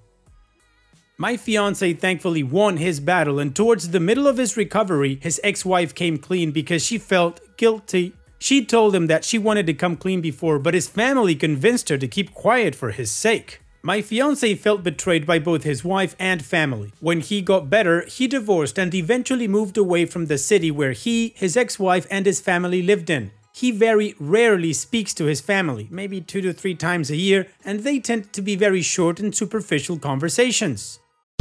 My 1.18 1.36
fiance 1.36 1.92
thankfully 1.94 2.42
won 2.44 2.76
his 2.76 3.00
battle, 3.00 3.40
and 3.40 3.54
towards 3.54 3.90
the 3.90 4.00
middle 4.00 4.26
of 4.26 4.38
his 4.38 4.56
recovery, 4.56 5.18
his 5.20 5.40
ex 5.44 5.64
wife 5.64 5.94
came 5.94 6.16
clean 6.16 6.50
because 6.52 6.86
she 6.86 6.96
felt 6.96 7.40
guilty. 7.56 8.14
She 8.40 8.64
told 8.64 8.94
him 8.94 9.06
that 9.06 9.24
she 9.24 9.38
wanted 9.38 9.66
to 9.66 9.74
come 9.74 9.96
clean 9.96 10.22
before, 10.22 10.58
but 10.58 10.72
his 10.72 10.88
family 10.88 11.34
convinced 11.34 11.90
her 11.90 11.98
to 11.98 12.08
keep 12.08 12.32
quiet 12.32 12.74
for 12.74 12.90
his 12.90 13.10
sake. 13.10 13.60
My 13.82 14.00
fiance 14.00 14.54
felt 14.54 14.82
betrayed 14.82 15.26
by 15.26 15.38
both 15.38 15.62
his 15.62 15.84
wife 15.84 16.16
and 16.18 16.44
family. 16.44 16.92
When 17.00 17.20
he 17.20 17.42
got 17.42 17.70
better, 17.70 18.04
he 18.06 18.26
divorced 18.26 18.78
and 18.78 18.94
eventually 18.94 19.46
moved 19.46 19.76
away 19.76 20.06
from 20.06 20.26
the 20.26 20.38
city 20.38 20.70
where 20.70 20.92
he, 20.92 21.34
his 21.36 21.56
ex 21.56 21.78
wife, 21.78 22.06
and 22.10 22.24
his 22.24 22.40
family 22.40 22.82
lived 22.82 23.10
in. 23.10 23.30
He 23.52 23.70
very 23.70 24.14
rarely 24.18 24.72
speaks 24.72 25.12
to 25.14 25.26
his 25.26 25.42
family, 25.42 25.86
maybe 25.90 26.20
two 26.22 26.40
to 26.40 26.54
three 26.54 26.74
times 26.74 27.10
a 27.10 27.16
year, 27.16 27.46
and 27.62 27.80
they 27.80 27.98
tend 27.98 28.32
to 28.32 28.42
be 28.42 28.56
very 28.56 28.80
short 28.82 29.20
and 29.20 29.34
superficial 29.34 29.98
conversations. 29.98 30.98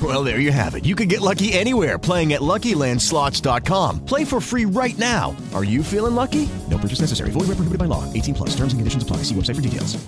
Well, 0.00 0.22
there 0.22 0.38
you 0.38 0.52
have 0.52 0.76
it. 0.76 0.84
You 0.84 0.94
can 0.94 1.08
get 1.08 1.20
lucky 1.20 1.52
anywhere 1.52 1.98
playing 1.98 2.32
at 2.34 2.40
LuckyLandSlots.com. 2.40 4.04
Play 4.04 4.24
for 4.24 4.40
free 4.40 4.64
right 4.64 4.96
now. 4.96 5.34
Are 5.54 5.64
you 5.64 5.82
feeling 5.82 6.14
lucky? 6.14 6.48
No 6.70 6.78
purchase 6.78 7.00
necessary. 7.00 7.30
Void 7.30 7.48
where 7.48 7.58
prohibited 7.58 7.78
by 7.78 7.86
law. 7.86 8.04
18 8.12 8.34
plus. 8.34 8.50
Terms 8.50 8.72
and 8.72 8.78
conditions 8.78 9.02
apply. 9.02 9.24
See 9.24 9.34
website 9.34 9.56
for 9.56 9.62
details. 9.62 9.98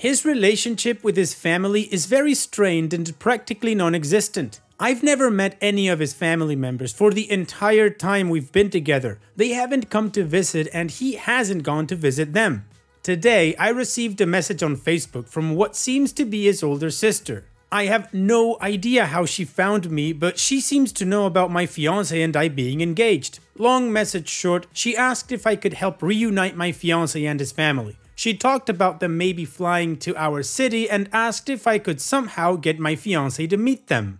His 0.00 0.24
relationship 0.24 1.04
with 1.04 1.16
his 1.16 1.34
family 1.34 1.82
is 1.92 2.06
very 2.06 2.32
strained 2.32 2.94
and 2.94 3.18
practically 3.18 3.74
non 3.74 3.94
existent. 3.94 4.60
I've 4.78 5.02
never 5.02 5.30
met 5.30 5.58
any 5.60 5.88
of 5.88 5.98
his 5.98 6.14
family 6.14 6.56
members 6.56 6.90
for 6.90 7.10
the 7.12 7.30
entire 7.30 7.90
time 7.90 8.30
we've 8.30 8.50
been 8.50 8.70
together. 8.70 9.18
They 9.36 9.50
haven't 9.50 9.90
come 9.90 10.10
to 10.12 10.24
visit, 10.24 10.68
and 10.72 10.90
he 10.90 11.16
hasn't 11.16 11.64
gone 11.64 11.86
to 11.88 11.96
visit 11.96 12.32
them. 12.32 12.64
Today, 13.02 13.54
I 13.56 13.68
received 13.68 14.22
a 14.22 14.26
message 14.26 14.62
on 14.62 14.78
Facebook 14.78 15.28
from 15.28 15.54
what 15.54 15.76
seems 15.76 16.14
to 16.14 16.24
be 16.24 16.44
his 16.44 16.62
older 16.62 16.90
sister. 16.90 17.44
I 17.72 17.84
have 17.84 18.12
no 18.12 18.58
idea 18.60 19.06
how 19.06 19.26
she 19.26 19.44
found 19.44 19.90
me, 19.90 20.12
but 20.12 20.38
she 20.38 20.60
seems 20.60 20.92
to 20.92 21.04
know 21.04 21.26
about 21.26 21.52
my 21.52 21.66
fiance 21.66 22.20
and 22.20 22.36
I 22.36 22.48
being 22.48 22.80
engaged. 22.80 23.38
Long 23.56 23.92
message 23.92 24.28
short, 24.28 24.66
she 24.72 24.96
asked 24.96 25.30
if 25.30 25.46
I 25.46 25.56
could 25.56 25.74
help 25.74 26.02
reunite 26.02 26.56
my 26.56 26.72
fiance 26.72 27.24
and 27.24 27.38
his 27.38 27.52
family. 27.52 27.96
She 28.16 28.34
talked 28.34 28.68
about 28.68 29.00
them 29.00 29.16
maybe 29.16 29.44
flying 29.44 29.96
to 29.98 30.14
our 30.16 30.42
city 30.42 30.90
and 30.90 31.08
asked 31.12 31.48
if 31.48 31.66
I 31.66 31.78
could 31.78 32.00
somehow 32.00 32.56
get 32.56 32.78
my 32.78 32.96
fiance 32.96 33.46
to 33.46 33.56
meet 33.56 33.86
them. 33.86 34.19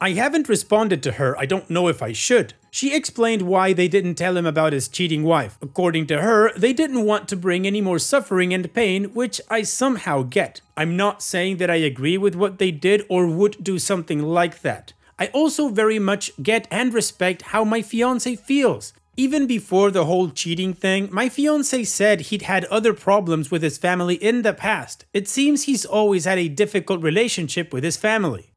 I 0.00 0.12
haven't 0.12 0.48
responded 0.48 1.02
to 1.02 1.12
her, 1.12 1.36
I 1.38 1.44
don't 1.44 1.68
know 1.68 1.88
if 1.88 2.02
I 2.02 2.12
should. 2.12 2.54
She 2.70 2.94
explained 2.94 3.42
why 3.42 3.72
they 3.72 3.88
didn't 3.88 4.14
tell 4.14 4.36
him 4.36 4.46
about 4.46 4.72
his 4.72 4.86
cheating 4.86 5.24
wife. 5.24 5.58
According 5.60 6.06
to 6.08 6.22
her, 6.22 6.52
they 6.56 6.72
didn't 6.72 7.04
want 7.04 7.26
to 7.28 7.36
bring 7.36 7.66
any 7.66 7.80
more 7.80 7.98
suffering 7.98 8.54
and 8.54 8.72
pain, 8.72 9.06
which 9.06 9.40
I 9.50 9.62
somehow 9.62 10.22
get. 10.22 10.60
I'm 10.76 10.96
not 10.96 11.20
saying 11.22 11.56
that 11.56 11.70
I 11.70 11.76
agree 11.76 12.16
with 12.16 12.36
what 12.36 12.58
they 12.58 12.70
did 12.70 13.04
or 13.08 13.26
would 13.26 13.62
do 13.62 13.80
something 13.80 14.22
like 14.22 14.60
that. 14.60 14.92
I 15.18 15.26
also 15.28 15.68
very 15.68 15.98
much 15.98 16.30
get 16.40 16.68
and 16.70 16.94
respect 16.94 17.42
how 17.42 17.64
my 17.64 17.82
fiance 17.82 18.36
feels. 18.36 18.92
Even 19.16 19.48
before 19.48 19.90
the 19.90 20.04
whole 20.04 20.30
cheating 20.30 20.72
thing, 20.72 21.08
my 21.10 21.28
fiance 21.28 21.82
said 21.82 22.20
he'd 22.20 22.42
had 22.42 22.64
other 22.66 22.94
problems 22.94 23.50
with 23.50 23.64
his 23.64 23.76
family 23.76 24.14
in 24.14 24.42
the 24.42 24.54
past. 24.54 25.06
It 25.12 25.26
seems 25.26 25.64
he's 25.64 25.84
always 25.84 26.24
had 26.24 26.38
a 26.38 26.46
difficult 26.46 27.02
relationship 27.02 27.72
with 27.72 27.82
his 27.82 27.96
family. 27.96 28.47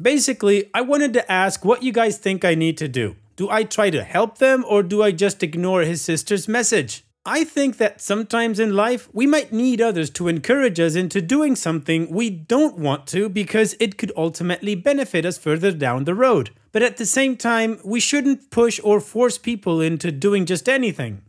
Basically, 0.00 0.70
I 0.74 0.80
wanted 0.80 1.12
to 1.12 1.30
ask 1.30 1.64
what 1.64 1.84
you 1.84 1.92
guys 1.92 2.18
think 2.18 2.44
I 2.44 2.56
need 2.56 2.76
to 2.78 2.88
do. 2.88 3.14
Do 3.36 3.48
I 3.48 3.62
try 3.62 3.90
to 3.90 4.02
help 4.02 4.38
them 4.38 4.64
or 4.68 4.82
do 4.82 5.04
I 5.04 5.12
just 5.12 5.42
ignore 5.42 5.82
his 5.82 6.02
sister's 6.02 6.48
message? 6.48 7.04
I 7.24 7.44
think 7.44 7.76
that 7.78 8.00
sometimes 8.00 8.58
in 8.58 8.74
life 8.74 9.08
we 9.12 9.26
might 9.26 9.52
need 9.52 9.80
others 9.80 10.10
to 10.10 10.26
encourage 10.26 10.80
us 10.80 10.96
into 10.96 11.22
doing 11.22 11.54
something 11.54 12.10
we 12.10 12.28
don't 12.28 12.76
want 12.76 13.06
to 13.08 13.28
because 13.28 13.76
it 13.78 13.96
could 13.96 14.12
ultimately 14.16 14.74
benefit 14.74 15.24
us 15.24 15.38
further 15.38 15.70
down 15.70 16.04
the 16.04 16.14
road. 16.14 16.50
But 16.72 16.82
at 16.82 16.96
the 16.96 17.06
same 17.06 17.36
time, 17.36 17.78
we 17.84 18.00
shouldn't 18.00 18.50
push 18.50 18.80
or 18.82 19.00
force 19.00 19.38
people 19.38 19.80
into 19.80 20.10
doing 20.10 20.44
just 20.44 20.68
anything. 20.68 21.22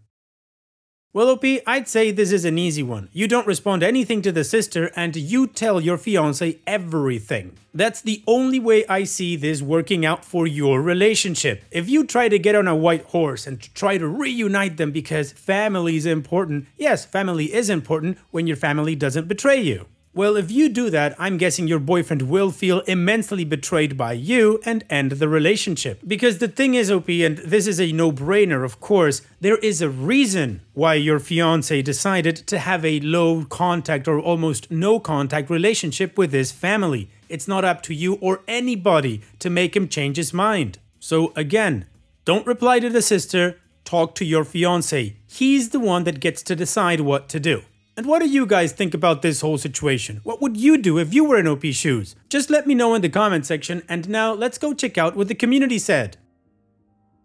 Well, 1.15 1.30
OP, 1.30 1.45
I'd 1.65 1.88
say 1.88 2.12
this 2.12 2.34
is 2.34 2.43
an 2.43 2.58
easy 2.58 2.84
one. 2.84 3.08
You 3.13 3.25
don't 3.30 3.47
respond 3.47 3.84
anything 3.84 4.21
to 4.23 4.34
the 4.34 4.43
sister 4.43 4.91
and 4.97 5.15
you 5.15 5.47
tell 5.47 5.80
your 5.80 5.97
fiance 5.97 6.60
everything. 6.67 7.56
That's 7.73 8.01
the 8.01 8.21
only 8.28 8.60
way 8.60 8.86
I 8.88 9.06
see 9.06 9.38
this 9.38 9.62
working 9.62 10.06
out 10.06 10.25
for 10.25 10.45
your 10.45 10.82
relationship. 10.82 11.63
If 11.71 11.88
you 11.88 12.06
try 12.06 12.28
to 12.28 12.38
get 12.38 12.54
on 12.54 12.67
a 12.67 12.75
white 12.75 13.06
horse 13.06 13.47
and 13.47 13.62
try 13.73 13.97
to 13.97 14.10
reunite 14.10 14.75
them 14.75 14.91
because 14.91 15.32
family 15.32 15.95
is 15.95 16.06
important, 16.06 16.67
yes, 16.75 17.06
family 17.06 17.54
is 17.54 17.69
important 17.69 18.17
when 18.32 18.45
your 18.45 18.58
family 18.58 18.93
doesn't 18.93 19.30
betray 19.30 19.62
you. 19.62 19.86
Well, 20.15 20.38
if 20.38 20.49
you 20.49 20.69
do 20.69 20.89
that, 20.91 21.13
I'm 21.19 21.38
guessing 21.38 21.67
your 21.67 21.80
boyfriend 21.80 22.21
will 22.21 22.49
feel 22.49 22.80
immensely 22.88 23.43
betrayed 23.43 23.97
by 23.97 24.13
you 24.13 24.62
and 24.63 24.86
end 24.89 25.12
the 25.12 25.28
relationship. 25.28 25.99
Because 26.08 26.38
the 26.38 26.47
thing 26.47 26.73
is, 26.73 26.89
OP, 26.89 27.10
and 27.10 27.39
this 27.39 27.67
is 27.67 27.82
a 27.82 27.91
no 27.91 28.13
brainer, 28.13 28.63
of 28.63 28.80
course, 28.80 29.23
there 29.41 29.58
is 29.58 29.82
a 29.82 29.89
reason 29.89 30.62
why 30.73 30.93
your 30.93 31.19
fiance 31.19 31.82
decided 31.82 32.38
to 32.47 32.60
have 32.60 32.86
a 32.86 33.01
low 33.01 33.43
contact 33.43 34.08
or 34.08 34.17
almost 34.17 34.71
no 34.71 35.01
contact 35.01 35.49
relationship 35.49 36.17
with 36.17 36.32
his 36.32 36.49
family. 36.49 37.10
It's 37.28 37.49
not 37.49 37.65
up 37.65 37.82
to 37.82 37.93
you 37.93 38.13
or 38.21 38.39
anybody 38.47 39.21
to 39.39 39.49
make 39.49 39.75
him 39.75 39.89
change 39.89 40.15
his 40.15 40.34
mind. 40.34 40.80
So, 40.97 41.34
again, 41.36 41.88
don't 42.23 42.47
reply 42.47 42.80
to 42.80 42.89
the 42.89 43.01
sister, 43.01 43.60
talk 43.84 44.15
to 44.15 44.23
your 44.23 44.45
fiance. 44.45 45.17
He's 45.28 45.71
the 45.71 45.80
one 45.82 46.06
that 46.06 46.21
gets 46.21 46.41
to 46.43 46.56
decide 46.56 47.01
what 47.01 47.28
to 47.28 47.39
do. 47.41 47.63
And 47.98 48.08
what 48.08 48.22
do 48.22 48.28
you 48.28 48.46
guys 48.46 48.74
think 48.74 48.94
about 48.94 49.22
this 49.22 49.40
whole 49.40 49.58
situation? 49.58 50.20
What 50.24 50.42
would 50.42 50.58
you 50.58 50.78
do 50.78 50.98
if 50.98 51.14
you 51.14 51.24
were 51.24 51.40
in 51.40 51.48
OP's 51.48 51.78
shoes? 51.78 52.16
Just 52.28 52.50
let 52.50 52.68
me 52.68 52.76
know 52.76 52.94
in 52.94 53.02
the 53.02 53.08
comment 53.08 53.46
section 53.46 53.84
and 53.88 54.10
now 54.10 54.34
let's 54.34 54.58
go 54.58 54.74
check 54.74 54.98
out 54.98 55.16
what 55.16 55.30
the 55.30 55.36
community 55.36 55.80
said. 55.80 56.18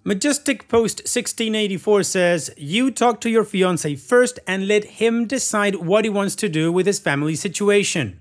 Majestic 0.05 0.69
Post 0.69 1.01
1684 1.01 2.05
says, 2.05 2.51
You 2.57 2.93
talk 2.93 3.21
to 3.21 3.31
your 3.31 3.45
fiance 3.45 3.97
first 3.97 4.39
and 4.47 4.69
let 4.69 4.85
him 4.85 5.27
decide 5.27 5.75
what 5.75 6.05
he 6.05 6.11
wants 6.11 6.37
to 6.37 6.49
do 6.49 6.71
with 6.71 6.87
his 6.87 7.01
family 7.01 7.35
situation. 7.35 8.20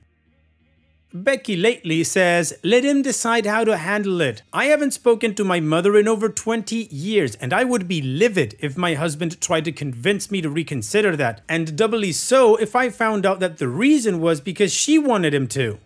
Becky 1.12 1.58
Lately 1.58 2.04
says, 2.04 2.60
let 2.64 2.86
him 2.86 3.02
decide 3.02 3.48
how 3.48 3.64
to 3.64 3.78
handle 3.78 4.22
it. 4.22 4.44
I 4.54 4.66
haven't 4.66 4.92
spoken 4.92 5.34
to 5.36 5.44
my 5.44 5.60
mother 5.60 5.98
in 5.98 6.08
over 6.08 6.30
20 6.30 6.88
years, 6.92 7.34
and 7.38 7.52
I 7.52 7.64
would 7.64 7.88
be 7.88 8.00
livid 8.00 8.56
if 8.60 8.78
my 8.78 8.94
husband 8.94 9.42
tried 9.42 9.66
to 9.66 9.72
convince 9.72 10.30
me 10.30 10.40
to 10.42 10.52
reconsider 10.52 11.16
that, 11.16 11.42
and 11.50 11.76
doubly 11.76 12.12
so 12.12 12.58
if 12.58 12.76
I 12.76 12.92
found 12.92 13.26
out 13.26 13.40
that 13.40 13.58
the 13.58 13.68
reason 13.68 14.22
was 14.22 14.40
because 14.40 14.72
she 14.72 15.00
wanted 15.00 15.34
him 15.34 15.48
to. 15.48 15.80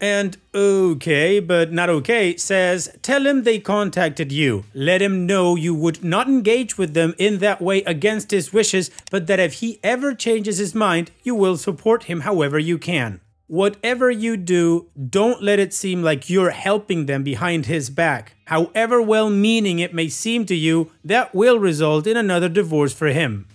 And 0.00 0.36
okay, 0.54 1.40
but 1.40 1.72
not 1.72 1.90
okay, 1.90 2.36
says, 2.36 2.96
tell 3.02 3.26
him 3.26 3.42
they 3.42 3.58
contacted 3.58 4.30
you. 4.30 4.66
Let 4.72 5.02
him 5.02 5.26
know 5.26 5.56
you 5.56 5.74
would 5.74 6.04
not 6.04 6.28
engage 6.28 6.78
with 6.78 6.94
them 6.94 7.16
in 7.18 7.38
that 7.38 7.60
way 7.60 7.82
against 7.82 8.30
his 8.30 8.52
wishes, 8.52 8.88
but 9.10 9.26
that 9.26 9.40
if 9.40 9.54
he 9.54 9.80
ever 9.82 10.14
changes 10.14 10.58
his 10.58 10.76
mind, 10.76 11.10
you 11.24 11.34
will 11.34 11.56
support 11.56 12.04
him 12.04 12.20
however 12.20 12.56
you 12.56 12.78
can. 12.78 13.20
Whatever 13.48 14.10
you 14.10 14.36
do, 14.36 14.88
don't 14.98 15.40
let 15.40 15.60
it 15.60 15.72
seem 15.72 16.02
like 16.02 16.28
you're 16.28 16.50
helping 16.50 17.06
them 17.06 17.22
behind 17.22 17.66
his 17.66 17.90
back. 17.90 18.34
However 18.46 19.00
well 19.00 19.30
meaning 19.30 19.78
it 19.78 19.94
may 19.94 20.08
seem 20.08 20.46
to 20.46 20.54
you, 20.56 20.90
that 21.04 21.32
will 21.32 21.60
result 21.60 22.08
in 22.08 22.16
another 22.16 22.48
divorce 22.48 22.92
for 22.92 23.06
him. 23.06 23.46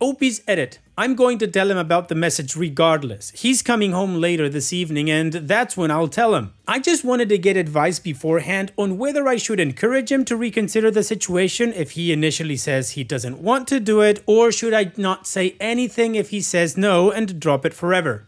Opie's 0.00 0.40
edit. 0.48 0.78
I'm 0.96 1.14
going 1.14 1.36
to 1.40 1.46
tell 1.46 1.70
him 1.70 1.76
about 1.76 2.08
the 2.08 2.14
message 2.14 2.56
regardless. 2.56 3.32
He's 3.32 3.60
coming 3.60 3.92
home 3.92 4.14
later 4.14 4.48
this 4.48 4.72
evening 4.72 5.10
and 5.10 5.34
that's 5.34 5.76
when 5.76 5.90
I'll 5.90 6.08
tell 6.08 6.34
him. 6.34 6.54
I 6.66 6.78
just 6.78 7.04
wanted 7.04 7.28
to 7.28 7.36
get 7.36 7.58
advice 7.58 7.98
beforehand 7.98 8.72
on 8.78 8.96
whether 8.96 9.28
I 9.28 9.36
should 9.36 9.60
encourage 9.60 10.10
him 10.10 10.24
to 10.24 10.36
reconsider 10.36 10.90
the 10.90 11.02
situation 11.02 11.74
if 11.74 11.90
he 11.92 12.12
initially 12.12 12.56
says 12.56 12.92
he 12.92 13.04
doesn't 13.04 13.42
want 13.42 13.68
to 13.68 13.78
do 13.78 14.00
it 14.00 14.22
or 14.24 14.50
should 14.50 14.72
I 14.72 14.92
not 14.96 15.26
say 15.26 15.54
anything 15.60 16.14
if 16.14 16.30
he 16.30 16.40
says 16.40 16.78
no 16.78 17.10
and 17.10 17.38
drop 17.38 17.66
it 17.66 17.74
forever. 17.74 18.26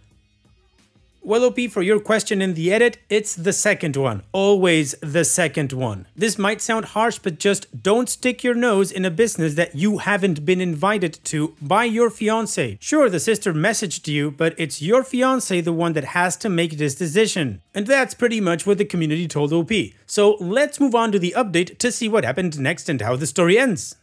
Well, 1.24 1.44
OP, 1.44 1.70
for 1.70 1.82
your 1.82 2.00
question 2.00 2.42
in 2.42 2.54
the 2.54 2.72
edit, 2.72 2.98
it's 3.08 3.36
the 3.36 3.52
second 3.52 3.96
one. 3.96 4.24
Always 4.32 4.96
the 5.00 5.24
second 5.24 5.72
one. 5.72 6.08
This 6.16 6.36
might 6.36 6.60
sound 6.60 6.86
harsh, 6.86 7.20
but 7.20 7.38
just 7.38 7.80
don't 7.80 8.08
stick 8.08 8.42
your 8.42 8.56
nose 8.56 8.90
in 8.90 9.04
a 9.04 9.10
business 9.10 9.54
that 9.54 9.76
you 9.76 9.98
haven't 9.98 10.44
been 10.44 10.60
invited 10.60 11.20
to 11.26 11.54
by 11.62 11.84
your 11.84 12.10
fiance. 12.10 12.76
Sure, 12.80 13.08
the 13.08 13.20
sister 13.20 13.54
messaged 13.54 14.08
you, 14.08 14.32
but 14.32 14.52
it's 14.58 14.82
your 14.82 15.04
fiance 15.04 15.60
the 15.60 15.72
one 15.72 15.92
that 15.92 16.06
has 16.06 16.36
to 16.38 16.48
make 16.48 16.76
this 16.76 16.96
decision. 16.96 17.62
And 17.72 17.86
that's 17.86 18.14
pretty 18.14 18.40
much 18.40 18.66
what 18.66 18.78
the 18.78 18.84
community 18.84 19.28
told 19.28 19.52
OP. 19.52 19.70
So 20.06 20.36
let's 20.40 20.80
move 20.80 20.96
on 20.96 21.12
to 21.12 21.20
the 21.20 21.34
update 21.36 21.78
to 21.78 21.92
see 21.92 22.08
what 22.08 22.24
happened 22.24 22.58
next 22.58 22.88
and 22.88 23.00
how 23.00 23.14
the 23.14 23.28
story 23.28 23.60
ends. 23.60 23.94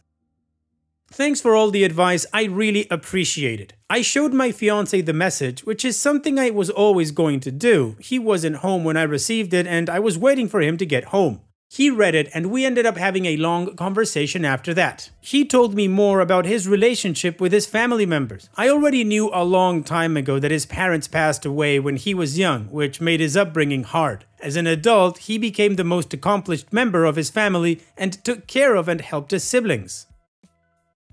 Thanks 1.12 1.40
for 1.40 1.56
all 1.56 1.72
the 1.72 1.82
advice, 1.82 2.24
I 2.32 2.44
really 2.44 2.86
appreciate 2.88 3.60
it. 3.60 3.72
I 3.90 4.00
showed 4.00 4.32
my 4.32 4.52
fiance 4.52 5.00
the 5.00 5.12
message, 5.12 5.64
which 5.64 5.84
is 5.84 5.98
something 5.98 6.38
I 6.38 6.50
was 6.50 6.70
always 6.70 7.10
going 7.10 7.40
to 7.40 7.50
do. 7.50 7.96
He 7.98 8.18
wasn't 8.18 8.56
home 8.56 8.84
when 8.84 8.96
I 8.96 9.02
received 9.02 9.52
it 9.52 9.66
and 9.66 9.90
I 9.90 9.98
was 9.98 10.16
waiting 10.16 10.48
for 10.48 10.60
him 10.60 10.76
to 10.76 10.86
get 10.86 11.06
home. 11.06 11.40
He 11.68 11.90
read 11.90 12.14
it 12.14 12.28
and 12.32 12.50
we 12.50 12.64
ended 12.64 12.86
up 12.86 12.96
having 12.96 13.26
a 13.26 13.36
long 13.36 13.74
conversation 13.74 14.44
after 14.44 14.72
that. 14.74 15.10
He 15.20 15.44
told 15.44 15.74
me 15.74 15.88
more 15.88 16.20
about 16.20 16.46
his 16.46 16.68
relationship 16.68 17.40
with 17.40 17.52
his 17.52 17.66
family 17.66 18.06
members. 18.06 18.48
I 18.56 18.68
already 18.68 19.02
knew 19.02 19.30
a 19.32 19.44
long 19.44 19.82
time 19.82 20.16
ago 20.16 20.38
that 20.38 20.50
his 20.52 20.66
parents 20.66 21.08
passed 21.08 21.44
away 21.44 21.80
when 21.80 21.96
he 21.96 22.14
was 22.14 22.38
young, 22.38 22.66
which 22.70 23.00
made 23.00 23.20
his 23.20 23.36
upbringing 23.36 23.82
hard. 23.82 24.26
As 24.40 24.54
an 24.54 24.68
adult, 24.68 25.18
he 25.18 25.38
became 25.38 25.74
the 25.74 25.84
most 25.84 26.14
accomplished 26.14 26.72
member 26.72 27.04
of 27.04 27.16
his 27.16 27.30
family 27.30 27.80
and 27.96 28.24
took 28.24 28.46
care 28.46 28.76
of 28.76 28.88
and 28.88 29.00
helped 29.00 29.32
his 29.32 29.44
siblings. 29.44 30.06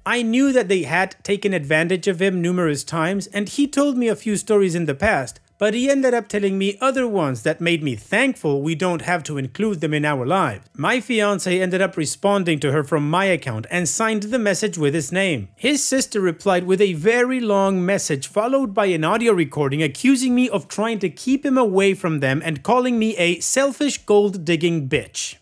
I 0.08 0.22
knew 0.22 0.54
that 0.54 0.70
they 0.70 0.84
had 0.84 1.18
taken 1.22 1.54
advantage 1.54 2.08
of 2.08 2.22
him 2.22 2.42
numerous 2.42 2.86
times, 2.86 3.28
and 3.28 3.50
he 3.50 3.68
told 3.68 3.98
me 3.98 4.08
a 4.08 4.16
few 4.16 4.38
stories 4.38 4.74
in 4.74 4.86
the 4.86 4.96
past, 4.96 5.42
but 5.58 5.74
he 5.74 5.90
ended 5.90 6.14
up 6.14 6.30
telling 6.30 6.58
me 6.58 6.78
other 6.80 7.06
ones 7.06 7.44
that 7.44 7.60
made 7.60 7.84
me 7.84 7.96
thankful 7.98 8.62
we 8.62 8.74
don't 8.74 9.02
have 9.02 9.22
to 9.24 9.38
include 9.38 9.82
them 9.82 9.94
in 9.94 10.06
our 10.06 10.26
lives. 10.26 10.64
My 10.78 11.02
fiance 11.02 11.60
ended 11.62 11.82
up 11.82 11.98
responding 11.98 12.58
to 12.62 12.72
her 12.72 12.86
from 12.86 13.10
my 13.10 13.26
account 13.26 13.68
and 13.70 13.90
signed 13.90 14.24
the 14.24 14.40
message 14.40 14.78
with 14.78 14.94
his 14.94 15.12
name. 15.12 15.50
His 15.58 15.84
sister 15.84 16.22
replied 16.22 16.64
with 16.64 16.80
a 16.80 16.94
very 16.94 17.42
long 17.42 17.86
message 17.86 18.28
followed 18.28 18.74
by 18.74 18.86
an 18.86 19.04
audio 19.04 19.34
recording 19.34 19.84
accusing 19.84 20.34
me 20.34 20.48
of 20.48 20.70
trying 20.70 21.00
to 21.00 21.10
keep 21.10 21.46
him 21.46 21.58
away 21.58 21.94
from 21.94 22.22
them 22.22 22.42
and 22.46 22.64
calling 22.64 22.98
me 22.98 23.18
a 23.18 23.42
selfish 23.42 23.98
gold 24.06 24.46
digging 24.46 24.88
bitch. 24.88 25.36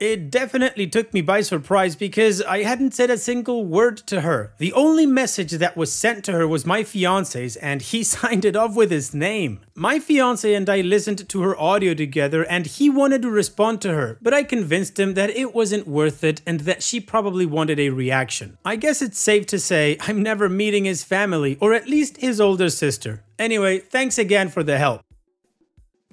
It 0.00 0.30
definitely 0.30 0.86
took 0.88 1.14
me 1.14 1.20
by 1.20 1.40
surprise 1.40 1.94
because 1.94 2.42
I 2.42 2.64
hadn't 2.64 2.94
said 2.94 3.10
a 3.10 3.18
single 3.18 3.64
word 3.64 3.96
to 4.08 4.22
her. 4.22 4.52
The 4.58 4.72
only 4.72 5.06
message 5.06 5.52
that 5.52 5.76
was 5.76 5.92
sent 5.92 6.24
to 6.24 6.32
her 6.32 6.48
was 6.48 6.66
my 6.66 6.82
fiance's 6.82 7.56
and 7.56 7.80
he 7.80 8.02
signed 8.14 8.44
it 8.44 8.56
off 8.56 8.74
with 8.74 8.90
his 8.90 9.14
name. 9.14 9.60
My 9.74 9.98
fiance 9.98 10.52
and 10.52 10.68
I 10.68 10.80
listened 10.80 11.28
to 11.28 11.42
her 11.42 11.58
audio 11.58 11.94
together 11.94 12.44
and 12.44 12.66
he 12.66 12.90
wanted 12.90 13.22
to 13.22 13.30
respond 13.30 13.80
to 13.82 13.94
her, 13.94 14.18
but 14.20 14.34
I 14.34 14.42
convinced 14.42 14.98
him 14.98 15.14
that 15.14 15.30
it 15.30 15.54
wasn't 15.54 15.86
worth 15.86 16.24
it 16.24 16.42
and 16.46 16.60
that 16.60 16.82
she 16.82 16.98
probably 17.00 17.46
wanted 17.46 17.78
a 17.78 17.90
reaction. 17.90 18.58
I 18.64 18.76
guess 18.76 19.00
it's 19.00 19.18
safe 19.18 19.46
to 19.46 19.58
say 19.58 19.96
I'm 20.00 20.22
never 20.22 20.48
meeting 20.48 20.84
his 20.84 21.04
family 21.04 21.56
or 21.60 21.72
at 21.72 21.88
least 21.88 22.16
his 22.18 22.40
older 22.40 22.68
sister. 22.68 23.22
Anyway, 23.38 23.78
thanks 23.78 24.18
again 24.18 24.48
for 24.48 24.62
the 24.62 24.78
help. 24.78 25.02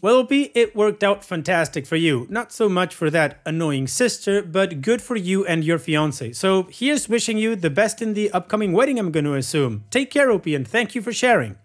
Well, 0.04 0.24
B, 0.24 0.52
it 0.56 0.76
worked 0.76 1.04
out 1.04 1.24
fantastic 1.24 1.86
for 1.86 1.96
you. 1.96 2.26
Not 2.28 2.52
so 2.52 2.68
much 2.68 2.96
for 2.96 3.12
that 3.12 3.40
annoying 3.46 3.88
sister, 3.88 4.42
but 4.42 4.82
good 4.82 5.00
for 5.00 5.16
you 5.16 5.46
and 5.46 5.64
your 5.64 5.78
fiance. 5.78 6.34
So 6.34 6.68
here's 6.72 7.08
wishing 7.08 7.38
you 7.38 7.56
the 7.56 7.70
best 7.70 8.02
in 8.02 8.16
the 8.16 8.32
upcoming 8.32 8.72
wedding, 8.74 8.98
I'm 8.98 9.12
going 9.12 9.26
to 9.26 9.36
assume. 9.36 9.84
Take 9.92 10.10
care, 10.10 10.32
OP, 10.32 10.48
and 10.48 10.68
thank 10.68 10.96
you 10.96 11.04
for 11.04 11.14
sharing. 11.14 11.58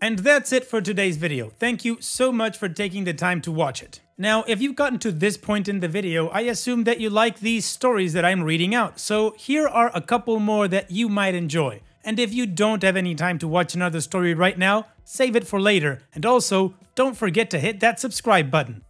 And 0.00 0.20
that's 0.20 0.52
it 0.52 0.64
for 0.64 0.80
today's 0.80 1.16
video. 1.16 1.50
Thank 1.50 1.84
you 1.84 1.96
so 2.00 2.30
much 2.30 2.56
for 2.56 2.68
taking 2.68 3.02
the 3.02 3.14
time 3.14 3.40
to 3.40 3.50
watch 3.50 3.82
it. 3.82 4.00
Now, 4.16 4.44
if 4.46 4.62
you've 4.62 4.76
gotten 4.76 5.00
to 5.00 5.10
this 5.10 5.36
point 5.36 5.66
in 5.66 5.80
the 5.80 5.88
video, 5.88 6.28
I 6.28 6.42
assume 6.42 6.84
that 6.84 7.00
you 7.00 7.10
like 7.10 7.40
these 7.40 7.66
stories 7.66 8.12
that 8.12 8.24
I'm 8.24 8.44
reading 8.44 8.76
out. 8.76 9.00
So 9.00 9.34
here 9.36 9.66
are 9.66 9.90
a 9.92 10.00
couple 10.00 10.38
more 10.38 10.68
that 10.68 10.92
you 10.92 11.08
might 11.08 11.34
enjoy. 11.34 11.80
And 12.04 12.20
if 12.20 12.32
you 12.32 12.46
don't 12.46 12.82
have 12.84 12.96
any 12.96 13.16
time 13.16 13.38
to 13.40 13.48
watch 13.48 13.74
another 13.74 14.00
story 14.00 14.34
right 14.34 14.56
now, 14.56 14.86
save 15.02 15.34
it 15.34 15.46
for 15.46 15.60
later. 15.60 16.02
And 16.14 16.24
also, 16.24 16.74
don't 16.98 17.16
forget 17.16 17.48
to 17.50 17.60
hit 17.60 17.78
that 17.78 18.00
subscribe 18.00 18.50
button. 18.50 18.82